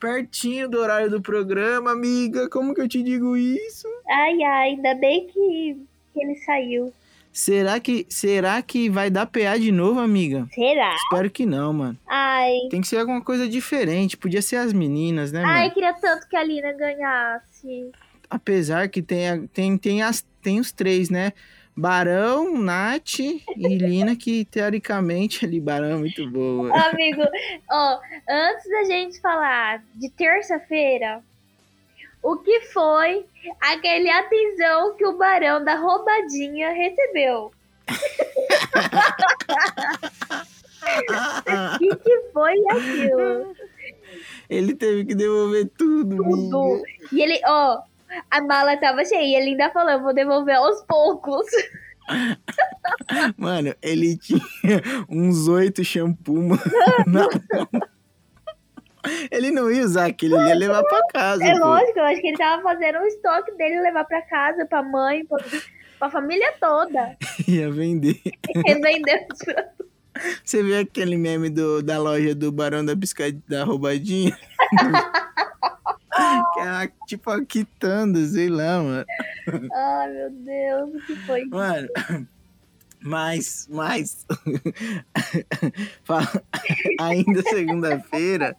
pertinho 0.00 0.68
do 0.68 0.78
horário 0.78 1.10
do 1.10 1.20
programa, 1.20 1.92
amiga. 1.92 2.48
Como 2.48 2.74
que 2.74 2.80
eu 2.80 2.88
te 2.88 3.02
digo 3.02 3.36
isso? 3.36 3.86
Ai, 4.08 4.42
ai, 4.42 4.68
ainda 4.70 4.94
bem 4.94 5.26
que, 5.26 5.76
que 6.12 6.22
ele 6.22 6.36
saiu. 6.36 6.92
Será 7.32 7.78
que, 7.78 8.06
será 8.08 8.60
que 8.60 8.90
vai 8.90 9.08
dar 9.08 9.26
PA 9.26 9.56
de 9.56 9.70
novo, 9.70 10.00
amiga? 10.00 10.48
Será? 10.52 10.94
Espero 10.96 11.30
que 11.30 11.46
não, 11.46 11.72
mano. 11.72 11.98
Ai. 12.08 12.58
Tem 12.70 12.80
que 12.80 12.88
ser 12.88 12.96
alguma 12.96 13.22
coisa 13.22 13.48
diferente. 13.48 14.16
Podia 14.16 14.42
ser 14.42 14.56
as 14.56 14.72
meninas, 14.72 15.30
né, 15.30 15.44
Ai, 15.44 15.62
mano? 15.62 15.74
queria 15.74 15.94
tanto 15.94 16.26
que 16.28 16.36
a 16.36 16.42
Lina 16.42 16.72
ganhasse. 16.72 17.92
Apesar 18.28 18.88
que 18.88 19.02
tem, 19.02 19.46
tem, 19.48 19.76
tem, 19.78 20.02
as, 20.02 20.24
tem 20.40 20.60
os 20.60 20.72
três, 20.72 21.10
né? 21.10 21.32
Barão, 21.76 22.58
Nath 22.58 23.20
e 23.20 23.42
Lina, 23.56 24.16
que 24.16 24.44
teoricamente 24.44 25.44
ali, 25.46 25.60
Barão 25.60 25.90
é 25.90 25.96
muito 25.96 26.28
boa. 26.28 26.70
Amigo, 26.88 27.22
ó, 27.70 27.98
antes 28.28 28.68
da 28.70 28.84
gente 28.84 29.20
falar 29.20 29.82
de 29.94 30.10
terça-feira, 30.10 31.22
o 32.22 32.36
que 32.36 32.60
foi 32.72 33.24
aquele 33.60 34.10
atenção 34.10 34.96
que 34.96 35.06
o 35.06 35.16
Barão 35.16 35.64
da 35.64 35.76
Roubadinha 35.76 36.72
recebeu? 36.72 37.52
O 40.80 41.78
que, 41.78 41.96
que 41.96 42.20
foi 42.32 42.54
aquilo? 42.70 43.54
Ele 44.48 44.74
teve 44.74 45.04
que 45.04 45.14
devolver 45.14 45.70
tudo, 45.78 46.16
Tudo. 46.16 46.82
E 47.12 47.22
ele, 47.22 47.40
ó, 47.46 47.82
a 48.30 48.42
mala 48.42 48.76
tava 48.76 49.04
cheia 49.04 49.38
ele 49.38 49.50
ainda 49.50 49.70
falou, 49.70 50.02
vou 50.02 50.14
devolver 50.14 50.56
aos 50.56 50.82
poucos. 50.86 51.46
Mano, 53.36 53.74
ele 53.82 54.16
tinha 54.16 54.40
uns 55.08 55.48
oito 55.48 55.84
shampoo 55.84 56.42
mano, 56.42 56.60
na 57.06 57.22
mão. 57.22 57.82
Ele 59.30 59.50
não 59.50 59.70
ia 59.70 59.84
usar 59.84 60.06
aquele, 60.06 60.34
ele 60.34 60.48
ia 60.48 60.54
levar 60.54 60.82
pra 60.82 61.06
casa. 61.12 61.44
É 61.44 61.52
pô. 61.52 61.66
lógico, 61.66 61.98
eu 61.98 62.04
acho 62.04 62.20
que 62.20 62.28
ele 62.28 62.36
tava 62.36 62.62
fazendo 62.62 62.98
um 62.98 63.06
estoque 63.06 63.56
dele 63.56 63.80
levar 63.80 64.04
pra 64.04 64.20
casa, 64.22 64.66
pra 64.66 64.82
mãe, 64.82 65.24
pra, 65.24 65.38
pra 65.98 66.10
família 66.10 66.52
toda. 66.60 67.16
Ia 67.48 67.70
vender. 67.70 68.20
Ele 68.66 68.80
vendeu 68.80 69.18
os 69.32 69.38
Você 70.44 70.62
viu 70.62 70.78
aquele 70.78 71.16
meme 71.16 71.48
do, 71.48 71.82
da 71.82 71.98
loja 71.98 72.34
do 72.34 72.52
Barão 72.52 72.84
da 72.84 72.94
Biscate 72.94 73.40
da 73.48 73.64
Roubadinha? 73.64 74.36
que 76.54 76.60
é 76.60 76.68
a- 76.68 76.90
tipo 77.06 77.30
a 77.30 77.44
quitanda, 77.44 78.24
sei 78.26 78.48
lá, 78.48 78.82
mano. 78.82 79.06
Ai, 79.72 80.12
meu 80.12 80.30
Deus, 80.30 80.94
o 80.94 81.06
que 81.06 81.16
foi? 81.26 81.44
Mano, 81.46 81.88
mas, 83.02 83.66
mas, 83.70 84.26
ainda 87.00 87.42
segunda-feira, 87.42 88.56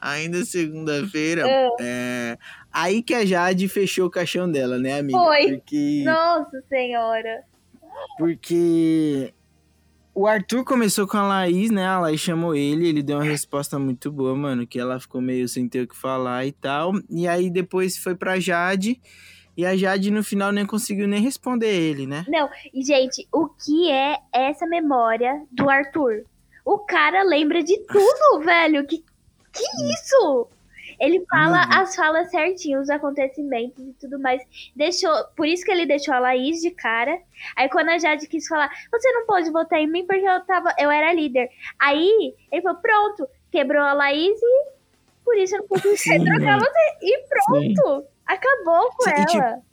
ainda 0.00 0.44
segunda-feira, 0.44 1.44
Ah. 1.46 1.76
é, 1.80 2.38
aí 2.72 3.02
que 3.02 3.14
a 3.14 3.24
Jade 3.24 3.68
fechou 3.68 4.06
o 4.06 4.10
caixão 4.10 4.50
dela, 4.50 4.78
né, 4.78 4.98
amiga? 4.98 5.18
Foi. 5.18 5.52
Porque, 5.56 6.02
Nossa 6.04 6.62
senhora. 6.68 7.42
porque 8.18 9.32
o 10.14 10.26
Arthur 10.26 10.64
começou 10.64 11.06
com 11.06 11.16
a 11.16 11.26
Laís, 11.26 11.70
né, 11.70 11.86
a 11.86 11.98
Laís 12.00 12.20
chamou 12.20 12.54
ele, 12.54 12.88
ele 12.88 13.02
deu 13.02 13.18
uma 13.18 13.24
resposta 13.24 13.78
muito 13.78 14.10
boa, 14.10 14.34
mano, 14.34 14.66
que 14.66 14.78
ela 14.78 15.00
ficou 15.00 15.20
meio 15.20 15.48
sem 15.48 15.68
ter 15.68 15.82
o 15.82 15.88
que 15.88 15.96
falar 15.96 16.46
e 16.46 16.52
tal, 16.52 16.92
e 17.08 17.26
aí 17.26 17.50
depois 17.50 17.96
foi 17.96 18.14
pra 18.14 18.38
Jade, 18.38 19.00
e 19.56 19.66
a 19.66 19.76
Jade 19.76 20.10
no 20.10 20.22
final 20.22 20.50
nem 20.50 20.64
conseguiu 20.64 21.06
nem 21.06 21.20
responder 21.20 21.68
ele, 21.68 22.06
né? 22.06 22.24
Não, 22.28 22.48
e 22.72 22.82
gente, 22.82 23.26
o 23.32 23.48
que 23.48 23.90
é 23.90 24.18
essa 24.32 24.66
memória 24.66 25.42
do 25.50 25.68
Arthur? 25.68 26.24
O 26.64 26.78
cara 26.78 27.22
lembra 27.22 27.62
de 27.62 27.76
tudo, 27.86 28.40
velho. 28.44 28.86
Que, 28.86 28.98
que 29.52 29.92
isso? 29.92 30.46
Ele 31.02 31.24
fala 31.28 31.64
Uhum. 31.64 31.82
as 31.82 31.96
falas 31.96 32.30
certinho, 32.30 32.80
os 32.80 32.88
acontecimentos 32.88 33.84
e 33.84 33.92
tudo 33.94 34.20
mais. 34.20 34.40
Deixou, 34.76 35.12
por 35.36 35.48
isso 35.48 35.64
que 35.64 35.72
ele 35.72 35.84
deixou 35.84 36.14
a 36.14 36.20
Laís 36.20 36.60
de 36.60 36.70
cara. 36.70 37.18
Aí 37.56 37.68
quando 37.68 37.88
a 37.88 37.98
Jade 37.98 38.28
quis 38.28 38.46
falar, 38.46 38.70
você 38.88 39.10
não 39.10 39.26
pode 39.26 39.50
votar 39.50 39.80
em 39.80 39.90
mim 39.90 40.06
porque 40.06 40.24
eu 40.24 40.40
tava, 40.46 40.72
eu 40.78 40.88
era 40.92 41.12
líder. 41.12 41.48
Aí 41.80 42.34
ele 42.52 42.62
falou, 42.62 42.80
pronto, 42.80 43.28
quebrou 43.50 43.82
a 43.82 43.92
Laís 43.92 44.38
e 44.40 44.64
por 45.24 45.36
isso 45.36 45.56
eu 45.56 45.60
não 45.60 45.66
consigo 45.66 45.96
Sim, 45.96 46.24
trocar 46.24 46.38
mano. 46.38 46.60
você. 46.60 46.96
E 47.02 47.18
Sim. 47.18 47.74
pronto, 47.74 48.06
acabou 48.24 48.90
com 48.92 49.04
Sim, 49.08 49.10
ela. 49.10 49.26
tipo, 49.26 49.64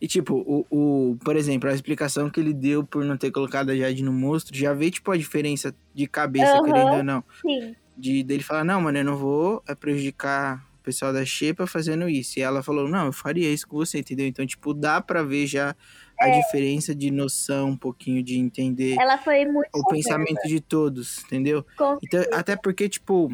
E 0.00 0.06
tipo, 0.08 0.34
o, 0.46 0.66
o, 0.70 1.16
por 1.24 1.36
exemplo, 1.36 1.70
a 1.70 1.74
explicação 1.74 2.28
que 2.28 2.38
ele 2.38 2.52
deu 2.52 2.84
por 2.86 3.02
não 3.02 3.16
ter 3.16 3.30
colocado 3.30 3.70
a 3.70 3.76
Jade 3.76 4.02
no 4.02 4.12
monstro, 4.12 4.54
já 4.54 4.74
vê, 4.74 4.90
tipo, 4.90 5.10
a 5.10 5.16
diferença 5.16 5.74
de 5.94 6.06
cabeça, 6.06 6.58
Aham. 6.58 6.64
querendo 6.64 6.96
ou 6.96 7.02
não. 7.02 7.24
Sim, 7.40 7.74
De 7.96 8.22
dele 8.22 8.42
falar, 8.42 8.64
não, 8.64 8.80
mano, 8.80 8.98
eu 8.98 9.04
não 9.04 9.16
vou 9.16 9.62
é, 9.68 9.74
prejudicar 9.74 10.64
o 10.80 10.84
pessoal 10.84 11.12
da 11.12 11.24
Xepa 11.24 11.66
fazendo 11.66 12.08
isso. 12.08 12.38
E 12.38 12.42
ela 12.42 12.62
falou, 12.62 12.88
não, 12.88 13.06
eu 13.06 13.12
faria 13.12 13.50
isso 13.52 13.66
com 13.68 13.76
você, 13.76 13.98
entendeu? 14.00 14.26
Então, 14.26 14.44
tipo, 14.46 14.74
dá 14.74 15.00
pra 15.00 15.22
ver 15.22 15.46
já 15.46 15.74
a 16.20 16.28
diferença 16.28 16.94
de 16.94 17.10
noção, 17.10 17.70
um 17.70 17.76
pouquinho 17.76 18.22
de 18.22 18.38
entender 18.38 18.96
ela 19.00 19.18
foi 19.18 19.44
muito 19.44 19.68
o 19.74 19.84
pensamento 19.86 20.46
de 20.46 20.60
todos, 20.60 21.18
entendeu? 21.24 21.64
Com- 21.76 21.98
Então, 22.02 22.22
até 22.32 22.54
porque, 22.56 22.88
tipo, 22.88 23.32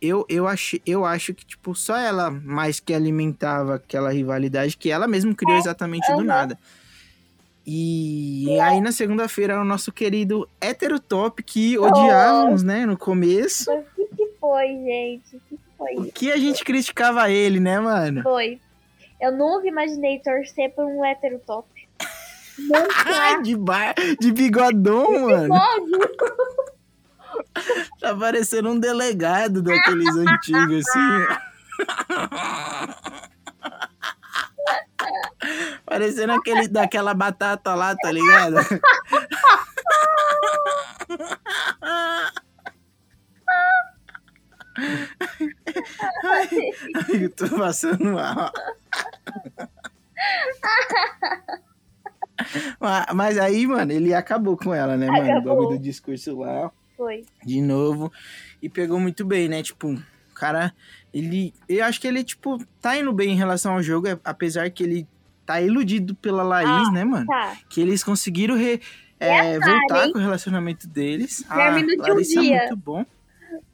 eu, 0.00 0.24
eu, 0.28 0.46
acho, 0.46 0.78
eu 0.86 1.04
acho 1.04 1.34
que, 1.34 1.44
tipo, 1.44 1.74
só 1.74 1.96
ela 1.96 2.30
mais 2.30 2.80
que 2.80 2.92
alimentava 2.94 3.74
aquela 3.76 4.12
rivalidade 4.12 4.76
que 4.76 4.90
ela 4.90 5.06
mesma 5.08 5.34
criou 5.34 5.56
exatamente 5.58 6.06
do 6.16 6.24
nada. 6.24 6.58
E 7.66 8.58
aí, 8.60 8.80
na 8.80 8.90
segunda-feira, 8.90 9.60
o 9.60 9.64
nosso 9.64 9.92
querido 9.92 10.48
hétero 10.60 10.98
top, 10.98 11.42
que 11.42 11.78
odiávamos, 11.78 12.62
né, 12.62 12.86
no 12.86 12.96
começo, 12.96 13.70
foi, 14.50 14.66
gente? 14.66 15.36
O 15.36 15.40
que, 15.40 15.56
que 15.56 15.62
foi? 15.78 16.10
que 16.10 16.32
a 16.32 16.36
gente 16.36 16.64
criticava 16.64 17.30
ele, 17.30 17.60
né, 17.60 17.78
mano? 17.78 18.24
Foi. 18.24 18.60
Eu 19.20 19.30
nunca 19.30 19.68
imaginei 19.68 20.18
torcer 20.18 20.74
por 20.74 20.84
um 20.84 21.04
hétero 21.04 21.38
top. 21.46 21.68
Nunca. 22.58 23.40
de, 23.42 23.56
bar, 23.56 23.94
de 24.18 24.32
bigodão, 24.32 25.28
mano. 25.28 25.54
Tá 28.00 28.16
parecendo 28.16 28.70
um 28.70 28.78
delegado 28.78 29.60
daqueles 29.62 30.16
antigos, 30.16 30.84
assim. 30.88 31.26
Parecendo 35.86 36.32
aquele 36.32 36.68
daquela 36.68 37.14
batata 37.14 37.74
lá, 37.74 37.96
tá 37.96 38.12
ligado? 38.12 38.56
Eu 47.20 47.30
tô 47.30 47.48
passando 47.56 48.12
mal. 48.12 48.52
Mas- 53.14 53.38
aí, 53.38 53.66
mano, 53.66 53.92
ele 53.92 54.14
acabou 54.14 54.56
com 54.56 54.74
ela, 54.74 54.96
né, 54.96 55.06
mano? 55.06 55.18
O 55.18 55.30
Acabou. 55.32 55.56
bagulho 55.56 55.78
do 55.78 55.82
discurso 55.82 56.38
lá 56.38 56.70
Foi. 56.96 57.24
de 57.44 57.60
novo 57.60 58.12
e 58.62 58.68
pegou 58.68 58.98
muito 58.98 59.24
bem, 59.24 59.48
né? 59.48 59.62
Tipo, 59.62 59.92
o 59.92 60.34
cara, 60.34 60.74
ele. 61.12 61.52
Eu 61.68 61.84
acho 61.84 62.00
que 62.00 62.06
ele, 62.08 62.24
tipo, 62.24 62.58
tá 62.80 62.96
indo 62.96 63.12
bem 63.12 63.30
em 63.32 63.36
relação 63.36 63.74
ao 63.74 63.82
jogo, 63.82 64.06
é- 64.08 64.18
apesar 64.24 64.70
que 64.70 64.82
ele 64.82 65.06
tá 65.44 65.60
iludido 65.60 66.14
pela 66.14 66.42
Laís, 66.42 66.88
Ah, 66.88 66.92
né, 66.92 67.04
mano? 67.04 67.26
Tá. 67.26 67.56
Que 67.68 67.80
eles 67.80 68.02
conseguiram 68.02 68.56
re- 68.56 68.80
é, 69.18 69.58
voltar 69.60 70.10
com 70.10 70.18
o 70.18 70.20
relacionamento 70.20 70.86
deles. 70.88 71.44
Ah, 71.48 71.56
Término 71.56 71.88
de 71.88 72.00
um 72.00 72.14
Larissa 72.14 72.38
é 72.38 72.42
dia. 72.42 72.58
muito 72.60 72.76
bom. 72.76 73.04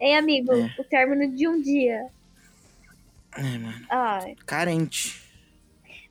Hein, 0.01 0.17
amigo? 0.17 0.53
É. 0.53 0.75
O 0.79 0.85
término 0.85 1.35
de 1.35 1.49
um 1.49 1.61
dia. 1.61 2.07
É, 3.37 3.43
mano. 3.59 3.87
Ai. 3.89 4.37
Carente. 4.47 5.23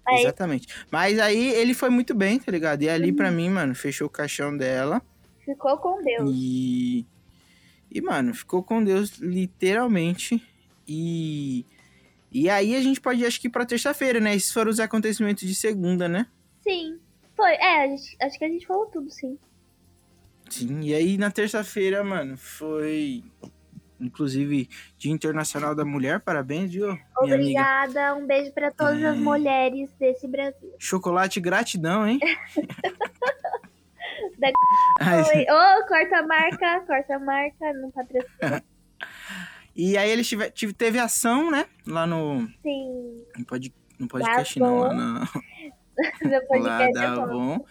Aí- 0.07 0.21
Exatamente. 0.21 0.67
Mas 0.91 1.17
aí 1.19 1.49
ele 1.53 1.73
foi 1.73 1.89
muito 1.89 2.13
bem, 2.13 2.37
tá 2.39 2.51
ligado? 2.51 2.83
E 2.83 2.89
ali, 2.89 3.09
Uhum. 3.09 3.15
pra 3.15 3.31
mim, 3.31 3.49
mano, 3.49 3.73
fechou 3.73 4.07
o 4.07 4.09
caixão 4.09 4.55
dela. 4.55 5.01
Ficou 5.43 5.77
com 5.77 6.01
Deus. 6.03 6.31
E. 6.33 7.05
E, 7.91 8.01
mano, 8.01 8.33
ficou 8.33 8.61
com 8.63 8.83
Deus, 8.83 9.17
literalmente. 9.19 10.41
E. 10.87 11.65
E 12.31 12.49
aí 12.49 12.75
a 12.75 12.81
gente 12.81 12.99
pode 12.99 13.21
ir, 13.21 13.25
acho 13.25 13.39
que 13.39 13.49
pra 13.49 13.65
terça-feira, 13.65 14.19
né? 14.19 14.35
Esses 14.35 14.51
foram 14.51 14.69
os 14.69 14.79
acontecimentos 14.79 15.47
de 15.47 15.55
segunda, 15.55 16.07
né? 16.09 16.27
Sim. 16.61 16.99
Foi. 17.35 17.53
É, 17.53 17.87
gente- 17.89 18.17
acho 18.21 18.37
que 18.37 18.45
a 18.45 18.49
gente 18.49 18.67
falou 18.67 18.85
tudo, 18.87 19.09
sim. 19.09 19.37
Sim. 20.49 20.81
E 20.81 20.93
aí 20.93 21.17
na 21.17 21.31
terça-feira, 21.31 22.03
mano, 22.03 22.37
foi. 22.37 23.23
Inclusive, 23.99 24.69
Dia 24.97 25.11
Internacional 25.11 25.73
da 25.73 25.85
Mulher, 25.85 26.19
parabéns, 26.19 26.71
viu? 26.71 26.87
Minha 26.87 27.35
amiga. 27.35 27.35
Obrigada. 27.35 28.15
Um 28.15 28.25
beijo 28.27 28.51
pra 28.53 28.69
todas 28.71 29.01
as 29.03 29.15
É. 29.15 29.19
mulheres 29.19 29.89
desse 29.99 30.27
Brasil. 30.27 30.73
Chocolate 30.77 31.39
gratidão, 31.39 32.05
hein? 32.05 32.19
Da- 34.39 34.51
Ai, 34.99 35.21
Oi. 35.21 35.43
Ô, 35.43 35.87
corta 35.87 36.17
a 36.19 36.27
marca. 36.27 36.79
Corta 36.81 37.15
a 37.15 37.19
marca. 37.19 37.73
Não 37.73 37.91
patrocina. 37.91 38.63
e 39.75 39.97
aí 39.97 40.09
eles 40.09 40.27
tive, 40.27 40.49
tive- 40.51 40.73
teve 40.73 40.99
ação, 40.99 41.49
né? 41.51 41.65
Lá 41.87 42.05
no. 42.05 42.47
Sim. 42.61 43.23
No, 43.37 43.45
pod, 43.45 43.73
no 43.99 44.07
podcast, 44.07 44.59
não, 44.59 44.79
lá 44.79 44.93
na. 44.93 45.19
Lá 46.59 46.87
da 46.91 47.03
é 47.03 47.15
bom. 47.27 47.65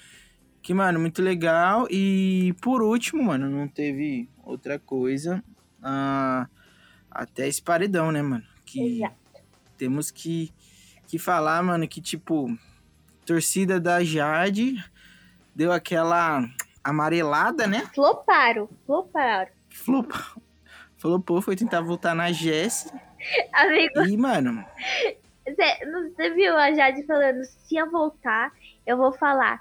Que, 0.62 0.72
mano, 0.72 0.98
muito 0.98 1.20
legal. 1.22 1.86
E 1.90 2.54
por 2.62 2.82
último, 2.82 3.22
mano, 3.22 3.48
não 3.48 3.68
teve 3.68 4.28
outra 4.42 4.78
coisa. 4.78 5.44
Ah, 5.84 6.48
até 7.10 7.46
esse 7.46 7.62
paredão, 7.62 8.10
né, 8.10 8.22
mano? 8.22 8.44
que 8.64 8.96
Exato. 8.96 9.14
temos 9.76 10.10
que, 10.10 10.52
que 11.06 11.18
falar, 11.18 11.62
mano, 11.62 11.86
que 11.86 12.00
tipo, 12.00 12.48
torcida 13.24 13.78
da 13.78 14.02
Jade 14.02 14.82
deu 15.54 15.70
aquela 15.70 16.42
amarelada, 16.82 17.66
né? 17.66 17.88
Floparam, 17.94 18.68
floparam. 18.84 19.50
Flopou. 19.68 20.42
Flopou, 20.96 21.42
foi 21.42 21.54
tentar 21.54 21.82
voltar 21.82 22.14
na 22.14 22.32
Jess. 22.32 22.90
Amigo, 23.52 24.00
E, 24.06 24.16
mano, 24.16 24.64
você 25.44 26.30
viu 26.30 26.56
a 26.56 26.72
Jade 26.72 27.04
falando, 27.06 27.44
se 27.44 27.76
eu 27.76 27.90
voltar, 27.90 28.52
eu 28.86 28.96
vou 28.96 29.12
falar, 29.12 29.60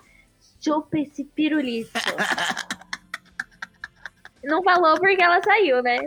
chupa 0.62 0.98
esse 0.98 1.24
pirulito. 1.26 1.92
não 4.44 4.62
falou 4.64 4.98
porque 5.00 5.22
ela 5.22 5.42
saiu, 5.42 5.82
né? 5.82 5.98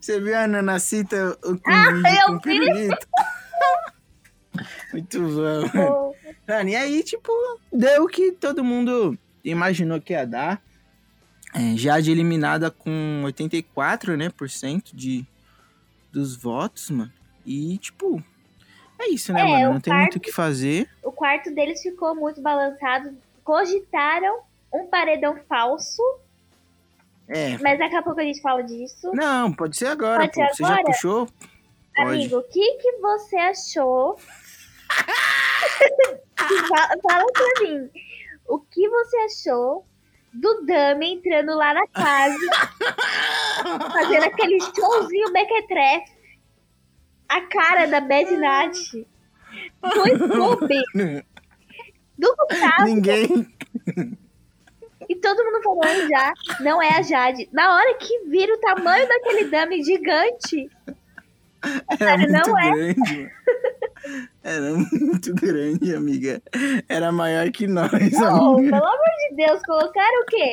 você 0.00 0.20
viu 0.20 0.36
a 0.36 0.46
Nanacita 0.46 1.36
com 1.42 1.58
Ah, 1.66 2.26
com 2.26 2.34
vi. 2.34 2.40
pirulito? 2.42 3.06
Muito 4.92 5.20
bom. 5.20 6.14
Mano, 6.48 6.68
e 6.70 6.76
aí, 6.76 7.02
tipo, 7.02 7.30
deu 7.72 8.04
o 8.04 8.08
que 8.08 8.32
todo 8.32 8.64
mundo 8.64 9.16
imaginou 9.44 10.00
que 10.00 10.12
ia 10.12 10.26
dar. 10.26 10.60
É, 11.54 11.76
Jade 11.76 12.10
eliminada 12.10 12.70
com 12.70 13.22
84, 13.24 14.16
né, 14.16 14.30
por 14.30 14.50
cento 14.50 14.94
de, 14.94 15.24
dos 16.12 16.36
votos, 16.36 16.90
mano. 16.90 17.12
E, 17.46 17.78
tipo, 17.78 18.22
é 18.98 19.08
isso, 19.10 19.32
né, 19.32 19.40
É, 19.40 19.44
mano? 19.44 19.70
o 19.70 19.72
Não 19.74 19.80
tem 19.80 19.94
muito 19.94 20.16
o 20.16 20.20
que 20.20 20.32
fazer. 20.32 20.88
o 21.02 21.12
quarto 21.12 21.54
deles 21.54 21.80
ficou 21.80 22.14
muito 22.14 22.42
balançado. 22.42 23.16
Cogitaram 23.44 24.40
um 24.72 24.86
paredão 24.88 25.38
falso, 25.48 26.02
É. 27.28 27.58
mas 27.58 27.78
daqui 27.78 27.94
a 27.94 28.02
pouco 28.02 28.20
a 28.20 28.24
gente 28.24 28.40
fala 28.40 28.62
disso. 28.62 29.10
Não, 29.12 29.52
pode 29.52 29.76
ser 29.76 29.86
agora, 29.86 30.20
Pode 30.20 30.34
ser 30.34 30.48
Você 30.48 30.62
já 30.62 30.68
agora? 30.68 30.84
puxou? 30.84 31.28
Amigo, 31.98 32.38
o 32.38 32.42
que, 32.44 32.72
que 32.78 32.92
você 32.98 33.36
achou? 33.36 34.18
fala, 36.68 36.88
fala 37.02 37.26
pra 37.32 37.62
mim. 37.62 37.90
O 38.46 38.60
que 38.60 38.88
você 38.88 39.16
achou 39.18 39.84
do 40.32 40.64
Dami 40.64 41.14
entrando 41.14 41.54
lá 41.56 41.74
na 41.74 41.86
casa, 41.88 42.38
fazendo 43.92 44.24
aquele 44.24 44.58
showzinho 44.60 45.32
mequetrefe? 45.32 46.12
A 47.28 47.42
cara 47.42 47.86
da 47.86 48.00
Bad 48.00 48.36
Nat. 48.36 48.74
Do 49.82 50.06
Scooby. 50.16 50.82
Do 52.16 52.34
Gustavo. 52.36 52.84
Ninguém. 52.84 53.46
E 55.08 55.16
todo 55.16 55.44
mundo 55.44 55.62
falando 55.62 56.08
já, 56.08 56.32
não 56.60 56.82
é 56.82 56.98
a 56.98 57.02
Jade. 57.02 57.48
Na 57.52 57.74
hora 57.74 57.94
que 57.94 58.26
vira 58.28 58.52
o 58.54 58.60
tamanho 58.60 59.08
daquele 59.08 59.44
dummy 59.44 59.82
gigante, 59.82 60.70
Era 61.88 62.18
Sério, 62.18 62.30
muito 62.32 62.48
não 62.48 62.58
é? 62.58 62.70
grande, 62.70 63.16
mano. 63.16 63.30
Era 64.44 64.72
muito 64.74 65.34
grande, 65.34 65.94
amiga. 65.94 66.42
Era 66.88 67.10
maior 67.10 67.50
que 67.50 67.66
nós, 67.66 67.90
oh, 67.92 68.56
amiga. 68.56 68.76
pelo 68.76 68.86
amor 68.86 69.10
de 69.30 69.36
Deus, 69.36 69.62
colocaram 69.62 70.20
o 70.22 70.26
quê? 70.26 70.52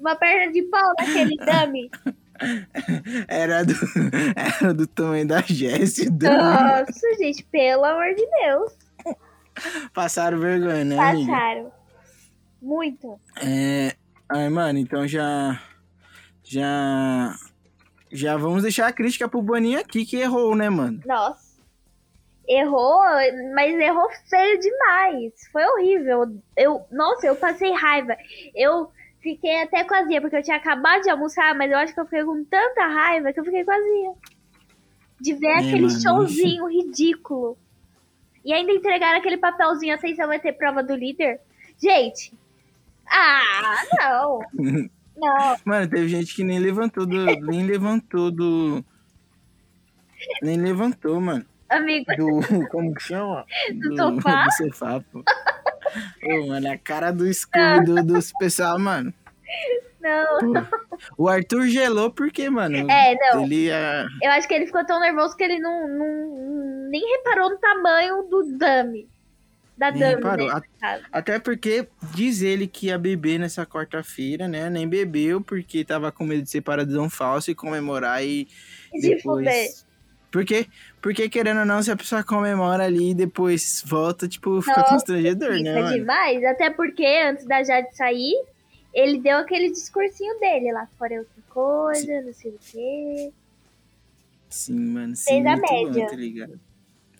Uma 0.00 0.16
perna 0.16 0.52
de 0.52 0.62
pau 0.62 0.92
naquele 0.98 1.36
dummy? 1.36 1.90
Era 3.28 3.64
do, 3.64 3.74
era 4.34 4.74
do 4.74 4.86
tamanho 4.88 5.26
da 5.26 5.40
Jessie. 5.40 6.10
Nossa, 6.10 7.14
gente, 7.18 7.44
pelo 7.44 7.84
amor 7.84 8.14
de 8.14 8.26
Deus. 8.26 8.72
Passaram 9.94 10.40
vergonha, 10.40 10.84
né, 10.84 10.98
amiga? 10.98 11.72
Muito. 12.64 13.20
É. 13.42 13.94
Ai, 14.28 14.48
mano, 14.48 14.78
então 14.78 15.06
já. 15.06 15.60
Já. 16.42 17.34
Já 18.10 18.36
vamos 18.36 18.62
deixar 18.62 18.86
a 18.86 18.92
crítica 18.92 19.28
pro 19.28 19.42
Boninho 19.42 19.78
aqui, 19.80 20.06
que 20.06 20.16
errou, 20.16 20.56
né, 20.56 20.70
mano? 20.70 21.00
Nossa. 21.04 21.54
Errou, 22.48 23.00
mas 23.54 23.74
errou 23.74 24.08
feio 24.28 24.58
demais. 24.60 25.32
Foi 25.52 25.64
horrível. 25.64 26.40
Eu, 26.56 26.82
nossa, 26.90 27.26
eu 27.26 27.36
passei 27.36 27.72
raiva. 27.72 28.16
Eu 28.54 28.90
fiquei 29.20 29.62
até 29.62 29.80
azia, 29.80 30.20
porque 30.20 30.36
eu 30.36 30.42
tinha 30.42 30.56
acabado 30.56 31.02
de 31.02 31.10
almoçar, 31.10 31.54
mas 31.54 31.70
eu 31.70 31.78
acho 31.78 31.92
que 31.92 32.00
eu 32.00 32.04
fiquei 32.04 32.24
com 32.24 32.44
tanta 32.44 32.86
raiva 32.86 33.32
que 33.32 33.40
eu 33.40 33.44
fiquei 33.44 33.60
azia. 33.60 34.12
De 35.20 35.34
ver 35.34 35.46
É, 35.48 35.58
aquele 35.58 35.86
mano, 35.86 36.00
showzinho 36.00 36.66
ridículo. 36.66 37.58
E 38.44 38.52
ainda 38.52 38.72
entregaram 38.72 39.18
aquele 39.18 39.38
papelzinho, 39.38 39.94
assim, 39.94 40.14
você 40.14 40.26
vai 40.26 40.38
ter 40.38 40.52
prova 40.52 40.82
do 40.82 40.94
líder. 40.94 41.40
Gente, 41.82 42.32
ah, 43.10 43.82
não. 43.98 44.40
Não, 45.16 45.56
Mano, 45.64 45.88
teve 45.88 46.08
gente 46.08 46.34
que 46.34 46.42
nem 46.42 46.58
levantou 46.58 47.06
do. 47.06 47.24
nem 47.24 47.64
levantou 47.64 48.32
do. 48.32 48.84
Nem 50.42 50.56
levantou, 50.60 51.20
mano. 51.20 51.44
amigo, 51.68 52.06
Do. 52.16 52.40
Como 52.68 52.92
que 52.92 53.00
chama? 53.02 53.46
Do 53.74 53.96
sofá? 53.96 54.44
Do 54.44 54.52
sofá, 54.52 55.00
pô. 55.12 55.22
Ô, 56.24 56.46
mano, 56.48 56.68
a 56.68 56.76
cara 56.76 57.12
do 57.12 57.28
escudo 57.28 57.94
do, 57.94 58.02
dos 58.04 58.32
pessoal, 58.32 58.76
mano. 58.76 59.14
não. 60.00 60.38
Pô. 60.40 60.78
O 61.16 61.28
Arthur 61.28 61.68
gelou 61.68 62.10
porque, 62.10 62.50
mano. 62.50 62.90
É, 62.90 63.14
não. 63.14 63.44
Ele 63.44 63.66
ia. 63.66 64.06
Eu 64.20 64.32
acho 64.32 64.48
que 64.48 64.54
ele 64.54 64.66
ficou 64.66 64.84
tão 64.84 64.98
nervoso 64.98 65.36
que 65.36 65.44
ele 65.44 65.60
não, 65.60 65.86
não 65.86 66.88
nem 66.90 67.00
reparou 67.18 67.50
no 67.50 67.58
tamanho 67.58 68.22
do 68.24 68.42
dummy. 68.58 69.08
Da 69.76 69.90
reparou. 69.90 70.46
né. 70.54 70.62
Até 71.10 71.38
porque 71.40 71.88
diz 72.14 72.42
ele 72.42 72.66
que 72.68 72.86
ia 72.86 72.98
beber 72.98 73.38
nessa 73.38 73.66
quarta-feira, 73.66 74.46
né? 74.46 74.70
Nem 74.70 74.88
bebeu 74.88 75.40
porque 75.40 75.84
tava 75.84 76.12
com 76.12 76.24
medo 76.24 76.42
de 76.42 76.50
ser 76.50 76.60
paradão 76.60 77.10
falso 77.10 77.50
e 77.50 77.54
comemorar 77.54 78.24
e 78.24 78.46
De 78.92 79.20
fuder. 79.20 79.44
depois. 79.44 79.86
Porque, 80.30 80.66
porque 81.00 81.28
querendo 81.28 81.60
ou 81.60 81.66
não, 81.66 81.80
se 81.82 81.90
a 81.90 81.96
pessoa 81.96 82.22
comemora 82.24 82.84
ali 82.84 83.10
e 83.10 83.14
depois 83.14 83.82
volta, 83.86 84.26
tipo, 84.28 84.60
fica 84.62 84.78
Nossa, 84.80 84.92
constrangedor, 84.94 85.50
né, 85.52 85.58
Fica 85.58 85.80
mano? 85.82 85.94
demais. 85.96 86.44
Até 86.44 86.70
porque 86.70 87.04
antes 87.06 87.44
da 87.46 87.62
Jade 87.62 87.96
sair, 87.96 88.34
ele 88.92 89.20
deu 89.20 89.38
aquele 89.38 89.70
discursinho 89.70 90.38
dele 90.40 90.72
lá 90.72 90.88
fora 90.98 91.14
é 91.14 91.18
outra 91.20 91.42
coisa, 91.48 92.20
não 92.22 92.32
sei 92.32 92.50
o 92.50 92.58
quê. 92.60 93.32
Sim, 94.48 94.78
mano. 94.80 95.16
Sim, 95.16 95.24
Fez 95.42 95.46
a 95.46 95.50
muito 95.56 95.68
bom, 95.68 95.84
média. 95.92 96.06
tá 96.08 96.16
ligado? 96.16 96.60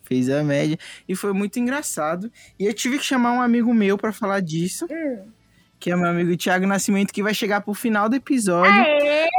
Fez 0.04 0.28
a 0.30 0.42
média. 0.44 0.78
E 1.08 1.16
foi 1.16 1.32
muito 1.32 1.58
engraçado. 1.58 2.30
E 2.58 2.66
eu 2.66 2.72
tive 2.74 2.98
que 2.98 3.04
chamar 3.04 3.32
um 3.32 3.40
amigo 3.40 3.72
meu 3.74 3.96
pra 3.98 4.12
falar 4.12 4.40
disso, 4.40 4.86
Hum. 4.90 5.28
que 5.80 5.90
é 5.90 5.96
meu 5.96 6.06
amigo 6.08 6.36
Thiago 6.36 6.66
Nascimento, 6.66 7.12
que 7.12 7.22
vai 7.22 7.34
chegar 7.34 7.60
pro 7.62 7.74
final 7.74 8.08
do 8.08 8.16
episódio. 8.16 8.84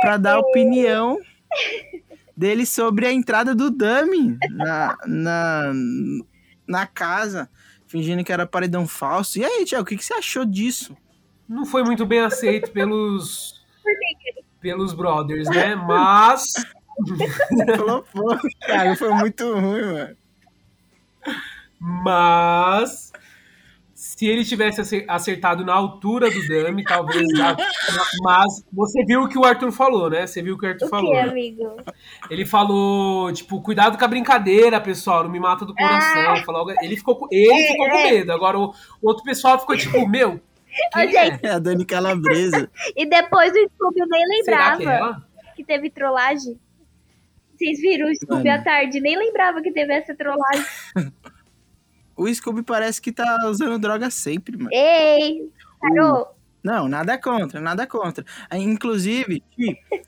Pra 0.02 0.18
dar 0.18 0.36
a 0.36 0.40
opinião 0.40 1.18
dele 2.36 2.66
sobre 2.66 3.06
a 3.06 3.12
entrada 3.14 3.54
do 3.56 3.70
Dummy 3.72 4.38
na, 4.50 4.98
na, 5.06 5.74
na 6.68 6.86
casa, 6.88 7.50
fingindo 7.88 8.24
que 8.24 8.34
era 8.34 8.46
paredão 8.46 8.88
falso. 8.88 9.40
E 9.40 9.46
aí, 9.46 9.64
Tiago, 9.66 9.84
o 9.84 9.86
que, 9.86 9.96
que 9.98 10.04
você 10.06 10.16
achou 10.16 10.46
disso? 10.46 10.98
Não 11.48 11.66
foi 11.66 11.84
muito 11.84 12.06
bem 12.06 12.20
aceito 12.22 12.72
pelos 12.72 13.64
pelos 14.60 14.94
brothers, 14.96 15.48
né? 15.48 15.76
Mas 15.76 16.54
Falou, 17.78 18.04
pô, 18.12 18.36
Thiago, 18.66 18.96
foi 18.96 19.14
muito 19.14 19.54
ruim, 19.54 19.82
mano. 19.84 20.18
Mas 22.04 23.12
se 23.94 24.26
ele 24.28 24.44
tivesse 24.44 24.82
ace- 24.82 25.06
acertado 25.08 25.64
na 25.66 25.74
altura 25.74 26.30
do 26.30 26.48
Dami, 26.48 26.84
talvez 26.84 27.26
mas 28.24 28.66
você 28.72 29.04
viu 29.06 29.22
o 29.24 29.30
que 29.30 29.38
o 29.38 29.44
Arthur 29.46 29.72
falou, 29.72 30.10
né? 30.10 30.26
Você 30.26 30.42
viu 30.42 30.56
o 30.56 30.58
que 30.58 30.66
o 30.66 30.70
Arthur 30.70 30.86
O 30.86 30.90
falou. 30.90 31.12
que, 31.12 31.18
né? 31.22 31.30
amigo? 31.30 31.78
Ele 32.30 32.46
falou, 32.46 33.32
tipo, 33.32 33.62
cuidado 33.62 33.98
com 33.98 34.04
a 34.06 34.08
brincadeira, 34.08 34.80
pessoal, 34.82 35.24
não 35.24 35.30
me 35.32 35.40
mata 35.40 35.66
do 35.66 35.74
coração. 35.76 36.38
Falou 36.46 36.62
algo- 36.62 36.74
ele 36.82 36.96
ficou, 36.98 37.16
com- 37.16 37.28
ele 37.32 37.68
ficou 37.68 37.90
com 37.90 38.04
medo. 38.04 38.32
Agora 38.32 38.58
o, 38.58 38.74
o 39.02 39.08
outro 39.08 39.24
pessoal 39.24 39.60
ficou 39.60 39.78
tipo, 39.78 40.08
meu, 40.08 40.40
Ô, 40.96 41.00
gente, 41.00 41.16
é? 41.18 41.40
É 41.44 41.52
a 41.52 41.60
Dani 41.60 41.86
Calabresa. 41.86 42.70
E 42.96 43.06
depois 43.06 43.52
o 43.54 43.70
Scooby 43.70 44.00
eu 44.02 44.08
nem 44.08 44.44
Será 44.44 44.76
que 44.76 44.84
é 44.84 44.86
lembrava 44.86 45.06
ela? 45.06 45.28
que 45.56 45.64
teve 45.64 45.90
trollagem. 45.90 46.60
Vocês 47.56 47.80
viram 47.80 48.10
o 48.12 48.16
Scooby 48.16 48.50
à 48.50 48.62
tarde? 48.62 49.00
Nem 49.00 49.18
lembrava 49.18 49.62
que 49.62 49.72
teve 49.72 49.94
essa 49.94 50.14
trollagem. 50.14 50.66
O 52.16 52.34
Scooby 52.34 52.64
parece 52.64 53.02
que 53.02 53.12
tá 53.12 53.38
usando 53.48 53.78
droga 53.78 54.10
sempre, 54.10 54.58
mano. 54.58 54.70
Ei, 54.72 55.50
parou? 55.80 56.36
Não, 56.66 56.88
nada 56.88 57.16
contra, 57.18 57.62
nada 57.62 57.86
contra. 57.86 58.26
Ah, 58.50 58.58
Inclusive, 58.58 59.44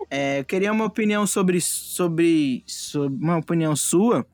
é, 0.10 0.40
eu 0.40 0.46
queria 0.46 0.72
uma 0.72 0.86
opinião 0.86 1.28
sobre, 1.28 1.62
sobre, 1.62 2.64
sobre. 2.66 3.16
Uma 3.16 3.38
opinião 3.38 3.76
sua. 3.76 4.26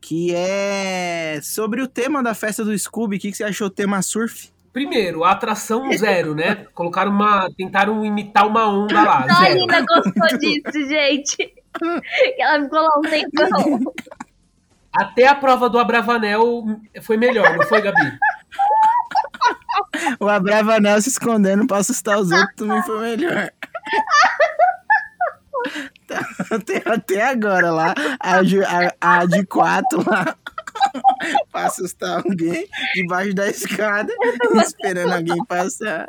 Que 0.00 0.34
é 0.34 1.40
sobre 1.42 1.82
o 1.82 1.88
tema 1.88 2.22
da 2.22 2.34
festa 2.34 2.64
do 2.64 2.76
Scooby. 2.76 3.16
O 3.16 3.20
que, 3.20 3.30
que 3.30 3.36
você 3.36 3.44
achou 3.44 3.68
do 3.68 3.74
tema 3.74 4.02
surf? 4.02 4.50
Primeiro, 4.72 5.24
a 5.24 5.30
atração 5.30 5.90
zero, 5.92 6.34
né? 6.34 6.66
Colocaram 6.74 7.12
uma. 7.12 7.48
Tentaram 7.56 8.04
imitar 8.04 8.46
uma 8.46 8.68
onda 8.68 9.02
lá. 9.02 9.24
A. 9.28 9.48
Lina 9.48 9.84
gostou 9.86 10.38
disso, 10.38 10.88
gente. 10.88 11.54
Ela 12.38 12.64
ficou 12.64 12.80
lá 12.80 12.98
um 12.98 13.02
tempão. 13.02 13.94
Até 14.96 15.26
a 15.26 15.34
prova 15.34 15.68
do 15.68 15.78
Abravanel 15.78 16.64
foi 17.02 17.16
melhor, 17.16 17.56
não 17.56 17.64
foi, 17.66 17.80
Gabi? 17.82 18.18
O 20.20 20.28
Abravanel 20.28 21.00
se 21.02 21.08
escondendo 21.10 21.66
pra 21.66 21.78
assustar 21.78 22.18
os 22.18 22.30
outros 22.30 22.54
também 22.56 22.82
foi 22.82 23.00
melhor. 23.16 23.50
até, 26.50 26.82
até 26.86 27.22
agora 27.22 27.70
lá, 27.72 27.94
a, 28.20 28.42
de- 28.42 28.64
a, 28.64 28.94
a 29.00 29.24
de 29.26 29.44
quatro 29.46 30.04
lá. 30.08 30.36
pra 31.50 31.66
assustar 31.66 32.18
alguém 32.18 32.68
debaixo 32.94 33.34
da 33.34 33.48
escada, 33.48 34.12
esperando 34.62 35.14
alguém 35.14 35.44
passar. 35.46 36.08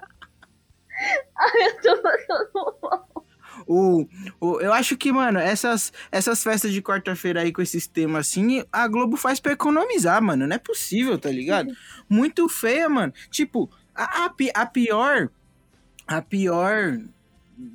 Eu 1.55 1.81
tô 1.81 2.01
passando 2.01 2.77
mal. 2.81 3.07
O, 3.67 4.05
eu 4.41 4.71
acho 4.73 4.95
que, 4.95 5.11
mano, 5.11 5.39
essas, 5.39 5.91
essas 6.11 6.43
festas 6.43 6.71
de 6.71 6.81
quarta-feira 6.81 7.41
aí 7.41 7.51
com 7.51 7.61
esses 7.61 7.87
temas 7.87 8.27
assim, 8.27 8.63
a 8.71 8.87
Globo 8.87 9.17
faz 9.17 9.39
pra 9.39 9.53
economizar, 9.53 10.21
mano. 10.21 10.45
Não 10.45 10.55
é 10.55 10.59
possível, 10.59 11.17
tá 11.17 11.29
ligado? 11.29 11.71
Muito 12.07 12.47
feia, 12.47 12.87
mano. 12.87 13.13
Tipo, 13.31 13.69
a, 13.95 14.25
a, 14.25 14.33
a 14.53 14.65
pior. 14.65 15.29
A 16.07 16.21
pior 16.21 16.99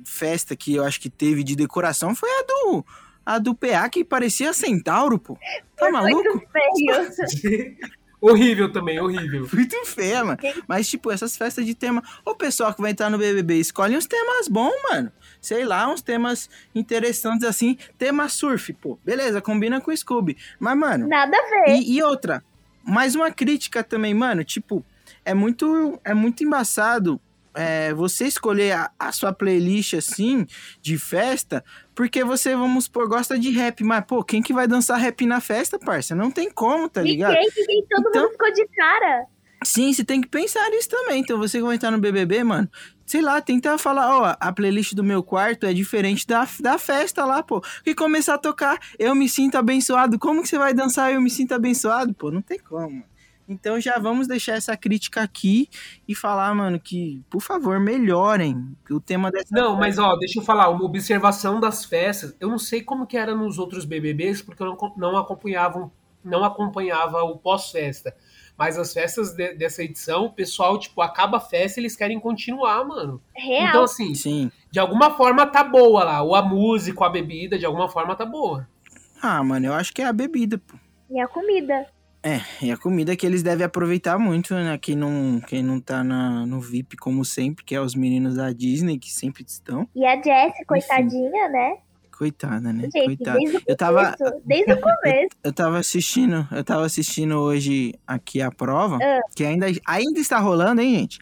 festa 0.05 0.55
que 0.55 0.75
eu 0.75 0.83
acho 0.83 0.99
que 0.99 1.09
teve 1.09 1.43
de 1.43 1.55
decoração 1.55 2.15
foi 2.15 2.29
a 2.29 2.43
do. 2.43 2.85
A 3.25 3.39
do 3.39 3.55
PA 3.55 3.87
que 3.89 4.03
parecia 4.03 4.53
centauro, 4.53 5.17
pô. 5.17 5.37
Tá 5.77 5.89
maluco? 5.89 6.23
Muito 6.23 6.47
feio. 6.51 7.77
horrível 8.31 8.71
também, 8.71 8.99
horrível. 8.99 9.47
Muito 9.51 9.85
feia, 9.85 10.23
mano. 10.23 10.37
Mas, 10.67 10.87
tipo, 10.87 11.11
essas 11.11 11.35
festas 11.35 11.65
de 11.65 11.75
tema. 11.75 12.01
O 12.25 12.35
pessoal 12.35 12.73
que 12.73 12.81
vai 12.81 12.91
entrar 12.91 13.09
no 13.09 13.17
BBB 13.17 13.59
escolhe 13.59 13.97
uns 13.97 14.05
temas 14.05 14.47
bons, 14.47 14.73
mano. 14.89 15.11
Sei 15.41 15.65
lá, 15.65 15.91
uns 15.91 16.01
temas 16.01 16.49
interessantes 16.73 17.45
assim. 17.45 17.77
Tema 17.97 18.29
surf, 18.29 18.71
pô. 18.73 18.97
Beleza, 19.03 19.41
combina 19.41 19.81
com 19.81 19.91
o 19.91 19.97
Scooby. 19.97 20.37
Mas, 20.59 20.77
mano. 20.77 21.07
Nada 21.07 21.35
a 21.37 21.49
ver. 21.49 21.75
E, 21.75 21.97
e 21.97 22.03
outra. 22.03 22.43
Mais 22.83 23.15
uma 23.15 23.31
crítica 23.31 23.83
também, 23.83 24.13
mano. 24.13 24.43
Tipo, 24.43 24.85
é 25.25 25.33
muito, 25.33 25.99
é 26.03 26.13
muito 26.13 26.43
embaçado. 26.43 27.19
É, 27.55 27.93
você 27.93 28.25
escolher 28.25 28.71
a, 28.73 28.91
a 28.99 29.11
sua 29.11 29.31
playlist 29.33 29.93
assim 29.93 30.45
de 30.81 30.97
festa, 30.97 31.63
porque 31.95 32.23
você, 32.23 32.55
vamos 32.55 32.85
supor, 32.85 33.07
gosta 33.07 33.37
de 33.37 33.49
rap, 33.51 33.83
mas 33.83 34.03
pô, 34.05 34.23
quem 34.23 34.41
que 34.41 34.53
vai 34.53 34.67
dançar 34.67 34.97
rap 34.99 35.25
na 35.25 35.39
festa, 35.39 35.77
parça? 35.77 36.15
Não 36.15 36.31
tem 36.31 36.49
como, 36.51 36.89
tá 36.89 37.01
ligado? 37.01 37.33
Ninguém, 37.33 37.49
ninguém, 37.57 37.85
todo 37.89 38.07
Então- 38.09 38.21
mundo 38.23 38.31
ficou 38.31 38.53
de 38.53 38.67
cara. 38.75 39.25
Sim, 39.65 39.93
você 39.93 40.03
tem 40.03 40.19
que 40.19 40.27
pensar 40.27 40.69
nisso 40.71 40.89
também. 40.89 41.21
Então, 41.21 41.37
você 41.37 41.57
que 41.59 41.63
vai 41.63 41.75
entrar 41.75 41.89
no 41.89 41.97
BBB, 41.97 42.43
mano, 42.43 42.69
sei 43.05 43.21
lá, 43.21 43.39
tenta 43.39 43.77
falar, 43.77 44.19
ó, 44.19 44.35
a 44.37 44.51
playlist 44.51 44.93
do 44.93 45.01
meu 45.05 45.23
quarto 45.23 45.65
é 45.65 45.73
diferente 45.73 46.27
da, 46.27 46.45
da 46.59 46.77
festa 46.77 47.23
lá, 47.23 47.41
pô. 47.41 47.63
E 47.85 47.95
começar 47.95 48.33
a 48.33 48.37
tocar, 48.37 48.77
eu 48.99 49.15
me 49.15 49.29
sinto 49.29 49.55
abençoado. 49.57 50.19
Como 50.19 50.41
que 50.41 50.49
você 50.49 50.57
vai 50.57 50.73
dançar 50.73 51.13
eu 51.13 51.21
me 51.21 51.29
sinto 51.29 51.53
abençoado? 51.53 52.13
Pô, 52.13 52.29
não 52.29 52.41
tem 52.41 52.59
como. 52.59 53.05
Então, 53.47 53.79
já 53.79 53.99
vamos 53.99 54.27
deixar 54.27 54.53
essa 54.53 54.75
crítica 54.77 55.21
aqui 55.21 55.69
e 56.07 56.15
falar, 56.15 56.53
mano, 56.55 56.79
que, 56.79 57.21
por 57.29 57.41
favor, 57.41 57.79
melhorem 57.79 58.75
o 58.89 58.99
tema 58.99 59.29
dessa 59.31 59.47
Não, 59.51 59.75
mas 59.75 59.97
ó, 59.99 60.15
deixa 60.15 60.39
eu 60.39 60.43
falar, 60.43 60.69
uma 60.69 60.83
observação 60.85 61.59
das 61.59 61.83
festas. 61.83 62.35
Eu 62.39 62.49
não 62.49 62.57
sei 62.57 62.81
como 62.81 63.05
que 63.05 63.17
era 63.17 63.35
nos 63.35 63.59
outros 63.59 63.85
BBBs, 63.85 64.41
porque 64.41 64.63
eu 64.63 64.67
não, 64.67 64.93
não 64.95 65.17
acompanhava, 65.17 65.91
não 66.23 66.43
acompanhava 66.43 67.21
o 67.23 67.37
pós-festa. 67.37 68.15
Mas 68.57 68.77
as 68.77 68.93
festas 68.93 69.33
de- 69.33 69.55
dessa 69.55 69.83
edição, 69.83 70.25
o 70.25 70.31
pessoal, 70.31 70.77
tipo, 70.79 71.01
acaba 71.01 71.37
a 71.37 71.41
festa 71.41 71.79
e 71.79 71.81
eles 71.81 71.95
querem 71.95 72.19
continuar, 72.19 72.85
mano. 72.85 73.21
Real. 73.35 73.67
Então, 73.67 73.83
assim, 73.83 74.13
Sim. 74.13 74.51
de 74.71 74.79
alguma 74.79 75.11
forma 75.17 75.45
tá 75.47 75.63
boa 75.63 76.03
lá. 76.03 76.21
Ou 76.21 76.35
a 76.35 76.41
música, 76.41 76.99
ou 76.99 77.05
a 77.05 77.09
bebida, 77.09 77.57
de 77.57 77.65
alguma 77.65 77.89
forma 77.89 78.15
tá 78.15 78.25
boa. 78.25 78.67
Ah, 79.21 79.43
mano, 79.43 79.65
eu 79.65 79.73
acho 79.73 79.91
que 79.93 80.01
é 80.01 80.05
a 80.05 80.13
bebida, 80.13 80.57
pô. 80.59 80.77
E 81.09 81.19
a 81.19 81.27
comida. 81.27 81.87
É, 82.23 82.39
e 82.61 82.71
a 82.71 82.77
comida 82.77 83.15
que 83.17 83.25
eles 83.25 83.43
devem 83.43 83.65
aproveitar 83.65 84.17
muito, 84.17 84.53
né? 84.53 84.77
Quem 84.77 84.95
não, 84.95 85.41
quem 85.45 85.61
não 85.61 85.79
tá 85.79 86.03
na, 86.03 86.45
no 86.45 86.61
VIP, 86.61 86.95
como 86.95 87.25
sempre, 87.25 87.65
que 87.65 87.75
é 87.75 87.81
os 87.81 87.95
meninos 87.95 88.35
da 88.35 88.51
Disney, 88.53 88.97
que 88.97 89.11
sempre 89.11 89.43
estão. 89.45 89.87
E 89.93 90.05
a 90.05 90.15
Jessie, 90.15 90.63
coitadinha, 90.65 91.49
né? 91.49 91.77
Coitada, 92.17 92.71
né? 92.71 92.83
Gente, 92.83 93.17
Coitada. 93.17 93.37
desde 93.39 93.57
o 93.57 93.61
Eu 93.67 93.75
tava, 93.75 94.15
começo. 94.17 94.41
Desde 94.45 94.71
o 94.71 94.79
começo. 94.79 95.29
eu 95.43 95.51
tava 95.51 95.77
assistindo, 95.79 96.47
eu 96.51 96.63
tava 96.63 96.85
assistindo 96.85 97.35
hoje 97.39 97.93
aqui 98.07 98.41
a 98.41 98.49
prova, 98.51 98.99
Ah. 99.01 99.19
que 99.35 99.43
ainda, 99.43 99.65
ainda 99.85 100.19
está 100.19 100.39
rolando, 100.39 100.79
hein, 100.81 100.99
gente? 100.99 101.19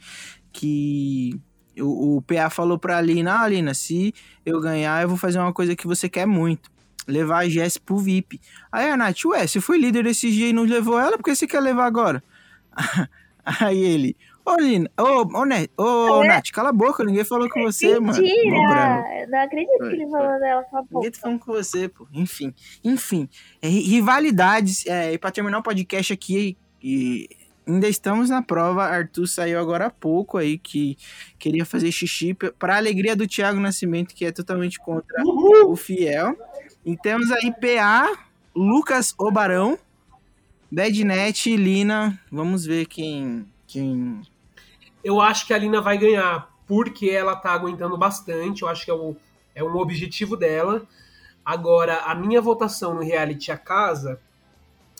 Que 0.54 1.32
o, 1.80 2.18
o 2.18 2.22
PA 2.22 2.50
falou 2.50 2.78
pra 2.78 2.98
Alina, 2.98 3.34
ah, 3.36 3.42
Alina, 3.42 3.74
se 3.74 4.14
eu 4.46 4.60
ganhar, 4.62 5.02
eu 5.02 5.08
vou 5.10 5.18
fazer 5.18 5.40
uma 5.40 5.54
coisa 5.54 5.76
que 5.76 5.88
você 5.88 6.08
quer 6.10 6.28
muito. 6.28 6.70
Levar 7.08 7.40
a 7.40 7.50
Jess 7.50 7.78
pro 7.78 7.98
VIP. 7.98 8.40
Aí 8.72 8.90
a 8.90 8.96
Nath, 8.98 9.26
ué, 9.26 9.46
você 9.48 9.60
foi 9.60 9.78
líder 9.78 10.06
esse 10.06 10.30
dia 10.32 10.48
e 10.50 10.54
não 10.54 10.64
levou 10.64 11.00
ela, 11.00 11.18
por 11.18 11.24
que 11.24 11.36
você 11.36 11.48
quer 11.48 11.60
levar 11.60 11.86
agora? 11.86 12.24
Aí 13.60 13.80
ele, 13.84 14.16
ô 14.46 14.56
Lina, 14.56 14.90
ô, 15.00 15.38
ô, 15.40 15.46
Net, 15.46 15.72
ô 15.78 16.24
É? 16.24 16.28
Nath, 16.28 16.52
cala 16.52 16.70
a 16.70 16.74
boca, 16.74 17.04
ninguém 17.04 17.24
falou 17.24 17.50
com 17.50 17.64
você, 17.64 18.00
mano. 18.00 18.22
Mó 18.22 18.70
bravo. 18.70 19.02
Mentira! 19.04 19.28
Não 19.30 19.40
acredito 19.40 19.78
que 19.80 19.84
ele 19.86 20.08
Foi, 20.10 20.20
falou 20.20 20.40
dela 20.40 20.64
com 20.64 20.78
a 20.78 20.82
boca. 20.82 20.94
Ninguém 20.96 21.12
tá 21.12 21.20
falando 21.20 21.40
com 21.40 21.52
você, 21.52 21.88
pô. 21.90 22.08
Enfim, 22.14 22.54
enfim. 22.84 23.28
É, 23.62 23.68
ri- 23.68 23.82
rivalidades. 23.82 24.86
É, 24.86 25.14
e 25.14 25.18
pra 25.18 25.32
terminar 25.32 25.58
o 25.60 25.64
podcast 25.64 26.14
aqui, 26.14 26.56
e 26.84 27.28
ainda 27.68 27.88
estamos 27.88 28.30
na 28.30 28.42
prova. 28.44 28.84
Arthur 28.86 29.28
saiu 29.28 29.60
agora 29.60 29.88
há 29.88 29.90
pouco 29.90 30.38
aí 30.38 30.58
que 30.58 30.98
queria 31.40 31.66
fazer 31.66 31.92
xixi 31.92 32.34
p- 32.36 32.52
pra 32.52 32.78
alegria 32.78 33.16
do 33.16 33.28
Thiago 33.28 33.60
Nascimento, 33.60 34.14
que 34.14 34.24
é 34.26 34.32
totalmente 34.32 34.78
contra 34.80 35.24
o 35.66 35.76
Fiel. 35.76 36.36
E 36.86 36.98
temos 36.98 37.32
aí 37.32 37.52
PA, 37.52 38.12
Lucas 38.56 39.14
Obarão, 39.18 39.78
Badnet 40.72 41.50
e 41.50 41.56
Lina. 41.56 42.20
Vamos 42.32 42.66
ver 42.66 42.86
quem. 42.88 43.46
quem... 43.68 44.22
Eu 45.04 45.20
acho 45.22 45.46
que 45.46 45.54
a 45.54 45.58
Lina 45.58 45.82
vai 45.82 45.98
ganhar, 45.98 46.50
porque 46.68 47.10
ela 47.10 47.36
tá 47.36 47.52
aguentando 47.52 47.98
bastante. 47.98 48.62
Eu 48.64 48.68
acho 48.68 48.86
que 48.86 48.92
é 48.92 48.96
um, 48.96 49.16
é 49.54 49.64
um 49.64 49.76
objetivo 49.78 50.36
dela. 50.36 50.84
Agora, 51.44 51.98
a 52.06 52.16
minha 52.16 52.42
votação 52.42 52.94
no 52.94 53.02
reality 53.02 53.52
A 53.52 53.58
Casa. 53.58 54.20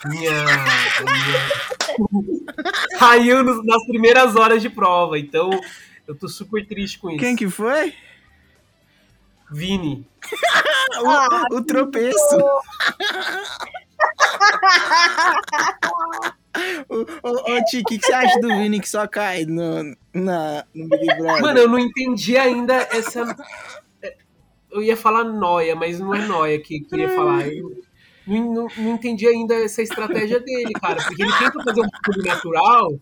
Minha. 0.06 0.32
minha- 0.32 1.52
caiu 3.00 3.44
nas 3.64 3.86
primeiras 3.88 4.36
horas 4.36 4.62
de 4.62 4.70
prova. 4.70 5.18
Então, 5.20 5.50
eu 6.08 6.16
tô 6.16 6.28
super 6.28 6.66
triste 6.68 7.00
com 7.00 7.10
isso. 7.10 7.20
Quem 7.20 7.36
que 7.36 7.50
foi? 7.50 7.94
Vini. 9.52 10.08
O, 11.52 11.56
o 11.56 11.64
tropeço. 11.64 12.38
Ô, 17.24 17.30
ô, 17.30 17.64
Ti, 17.66 17.80
o 17.80 17.84
que, 17.86 17.98
que 17.98 18.06
você 18.06 18.14
acha 18.14 18.40
do 18.40 18.50
Vini 18.50 18.80
que 18.80 18.90
só 18.90 19.08
cai 19.08 19.46
no, 19.46 19.96
na, 20.14 20.66
no 20.76 20.90
Big 20.90 21.08
Brother? 21.18 21.42
Mano, 21.42 21.60
eu 21.60 21.70
não 21.70 21.80
entendi 21.80 22.38
ainda 22.38 22.76
essa. 22.92 23.36
Eu 24.70 24.84
ia 24.84 24.98
falar 24.98 25.24
noia, 25.24 25.76
mas 25.76 26.00
não 26.00 26.14
é 26.14 26.28
noia 26.28 26.62
que 26.62 26.78
eu 26.78 26.88
queria 26.88 27.10
falar. 27.10 27.48
Eu 27.48 27.82
não, 28.28 28.54
não, 28.54 28.68
não 28.78 28.94
entendi 28.96 29.28
ainda 29.28 29.56
essa 29.56 29.82
estratégia 29.82 30.40
dele, 30.40 30.74
cara. 30.74 31.02
Porque 31.02 31.24
ele 31.24 31.34
tenta 31.40 31.64
fazer 31.64 31.82
um 31.82 31.90
pouco 31.90 32.22
natural 32.22 33.00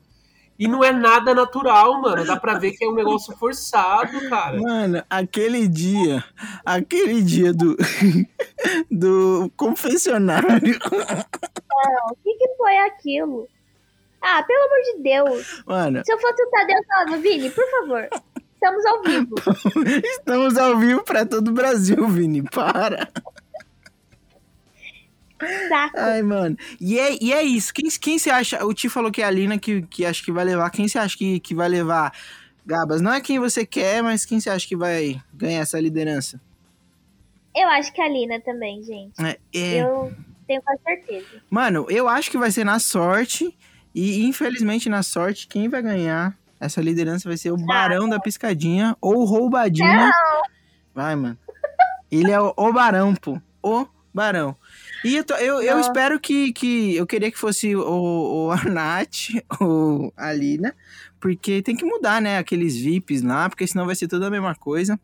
e 0.60 0.67
não 0.67 0.84
é 0.84 0.91
nada 0.91 1.34
natural, 1.34 2.02
mano. 2.02 2.26
Dá 2.26 2.36
pra 2.36 2.60
ver 2.60 2.72
que 2.74 2.84
é 2.84 2.89
um 2.89 2.93
negócio 2.93 3.34
forçado, 3.38 4.30
cara. 4.30 4.60
Mano, 4.60 5.02
aquele 5.10 5.65
dia, 5.69 6.22
aquele 6.65 7.22
dia 7.22 7.54
do, 7.54 7.78
do 8.91 9.50
confessionário, 9.56 10.78
O 12.12 12.15
que, 12.22 12.34
que 12.34 12.56
foi 12.58 12.78
aquilo? 12.80 13.48
Ah, 14.22 14.43
pelo 14.43 14.65
amor 14.65 14.82
de 14.84 15.02
Deus. 15.02 15.63
mano, 15.65 16.02
Se 16.06 16.12
eu 16.12 16.19
fosse 16.19 16.43
o 16.43 16.50
Tadeu, 16.50 16.76
eu 16.76 16.84
falava, 16.84 17.17
Vini, 17.17 17.50
por 17.50 17.63
favor. 17.72 18.10
Estamos 18.54 18.86
ao 18.86 19.02
vivo. 19.02 19.36
estamos 20.04 20.58
ao 20.58 20.78
vivo 20.78 21.04
pra 21.04 21.26
todo 21.26 21.48
o 21.48 21.54
Brasil, 21.54 22.06
Vini, 22.10 22.43
para. 22.43 23.08
Saco. 25.69 25.97
Ai, 25.97 26.21
mano. 26.21 26.58
E 26.80 26.99
é, 26.99 27.17
e 27.23 27.34
é 27.34 27.43
isso. 27.43 27.73
Quem, 27.73 27.89
quem 27.89 28.19
você 28.19 28.30
acha? 28.30 28.65
O 28.65 28.73
Ti 28.73 28.89
falou 28.89 29.12
que 29.12 29.21
é 29.21 29.25
a 29.25 29.32
Lina 29.32 29.58
que, 29.58 29.82
que 29.84 30.06
acha 30.06 30.23
que 30.23 30.32
vai 30.32 30.43
levar. 30.45 30.69
Quem 30.69 30.88
você 30.88 30.97
acha 30.99 31.17
que, 31.17 31.39
que 31.39 31.56
vai 31.56 31.69
levar? 31.69 32.13
Gabas, 32.65 33.02
não 33.02 33.12
é 33.13 33.21
quem 33.21 33.39
você 33.39 33.65
quer, 33.65 34.04
mas 34.04 34.25
quem 34.25 34.39
você 34.39 34.49
acha 34.49 34.67
que 34.67 34.75
vai 34.75 35.21
ganhar 35.34 35.62
essa 35.62 35.80
liderança? 35.80 36.39
Eu 37.56 37.67
acho 37.69 37.91
que 37.91 38.02
a 38.02 38.08
Lina 38.08 38.39
também, 38.41 38.84
gente. 38.84 39.14
É, 39.20 39.38
é- 39.53 39.82
Eu 39.84 40.14
tenho 40.47 40.61
quase 40.61 40.82
certeza. 40.84 41.26
Mano, 41.49 41.86
eu 41.89 42.07
acho 42.07 42.30
que 42.30 42.38
vai 42.38 42.51
ser 42.51 42.64
na 42.64 42.80
sorte. 42.80 43.55
E 43.95 44.24
infelizmente, 44.26 44.88
na 44.88 45.01
sorte, 45.01 45.47
quem 45.47 45.68
vai 45.68 45.82
ganhar 45.82 46.38
essa 46.59 46.80
liderança 46.80 47.28
vai 47.28 47.38
ser 47.38 47.51
o 47.51 47.57
Barão 47.57 48.07
da 48.07 48.20
Piscadinha 48.20 48.95
ou 49.01 49.18
o 49.22 49.26
Roubadinha. 49.26 50.11
Vai, 50.93 51.16
mano. 51.16 51.38
Ele 52.11 52.30
é 52.32 52.39
o, 52.39 52.53
o 52.55 52.72
Barão, 52.72 53.16
pô. 53.16 53.41
O 53.64 53.88
Barão. 54.14 54.55
E 55.06 55.16
eu, 55.18 55.24
tô- 55.24 55.36
eu, 55.36 55.62
eu 55.62 55.80
espero 55.80 56.20
que, 56.20 56.52
que. 56.54 56.95
Eu 56.95 57.08
queria 57.08 57.32
que 57.32 57.38
fosse 57.38 57.76
o, 57.76 57.82
o 57.82 58.52
ou 59.60 60.14
a 60.18 60.34
Lina. 60.34 60.76
Porque 61.20 61.62
tem 61.62 61.76
que 61.76 61.86
mudar, 61.86 62.22
né? 62.22 62.38
Aqueles 62.38 62.76
VIPs 62.78 63.22
lá, 63.22 63.50
porque 63.50 63.68
senão 63.68 63.86
vai 63.86 63.95
ser 63.95 64.08
tudo 64.08 64.26
a 64.26 64.30
mesma 64.30 64.56
coisa. 64.56 65.00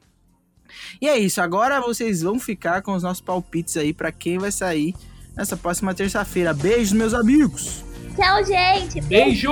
E 1.02 1.08
é 1.08 1.18
isso. 1.18 1.41
Agora 1.41 1.80
vocês 1.82 2.22
vão 2.22 2.39
ficar 2.39 2.82
com 2.82 2.93
os 2.93 3.04
nossos 3.04 3.22
palpites 3.22 3.76
aí 3.78 3.93
pra 3.93 4.12
quem 4.12 4.38
vai 4.38 4.52
sair 4.52 4.93
nessa 5.36 5.56
próxima 5.58 5.93
terça-feira. 5.93 6.54
Beijos, 6.54 6.93
meus 6.93 7.14
amigos! 7.14 7.84
Tchau, 8.16 8.43
gente. 8.46 9.02
Beijo! 9.02 9.52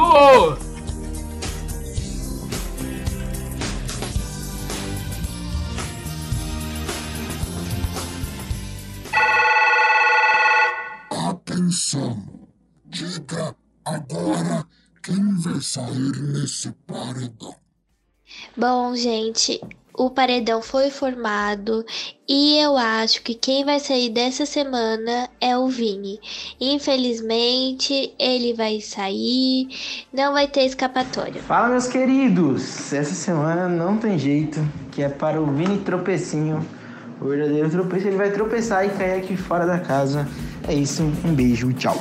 Samu, 11.89 12.47
diga 12.85 13.53
agora 13.83 14.65
quem 15.03 15.35
vai 15.39 15.59
sair 15.59 16.15
nesse 16.31 16.71
paredão. 16.87 17.53
Bom, 18.55 18.95
gente, 18.95 19.59
o 19.93 20.09
paredão 20.09 20.61
foi 20.61 20.89
formado 20.89 21.85
e 22.27 22.57
eu 22.57 22.77
acho 22.77 23.21
que 23.21 23.35
quem 23.35 23.65
vai 23.65 23.81
sair 23.81 24.09
dessa 24.09 24.45
semana 24.45 25.29
é 25.41 25.57
o 25.57 25.67
Vini. 25.67 26.21
Infelizmente, 26.59 28.13
ele 28.17 28.53
vai 28.53 28.79
sair, 28.79 29.67
não 30.11 30.31
vai 30.31 30.47
ter 30.47 30.63
escapatória. 30.63 31.43
Fala, 31.43 31.67
meus 31.67 31.87
queridos! 31.87 32.93
Essa 32.93 33.13
semana 33.13 33.67
não 33.67 33.97
tem 33.97 34.17
jeito, 34.17 34.59
que 34.93 35.03
é 35.03 35.09
para 35.09 35.39
o 35.39 35.51
Vini 35.51 35.79
Tropecinho. 35.79 36.65
O 37.23 37.29
verdadeiro 37.29 37.69
tropeço, 37.69 38.07
ele 38.07 38.17
vai 38.17 38.31
tropeçar 38.31 38.85
e 38.85 38.89
cair 38.89 39.19
aqui 39.19 39.37
fora 39.37 39.65
da 39.65 39.79
casa. 39.79 40.27
É 40.67 40.73
isso, 40.73 41.03
um 41.23 41.33
beijo, 41.33 41.71
tchau. 41.71 41.97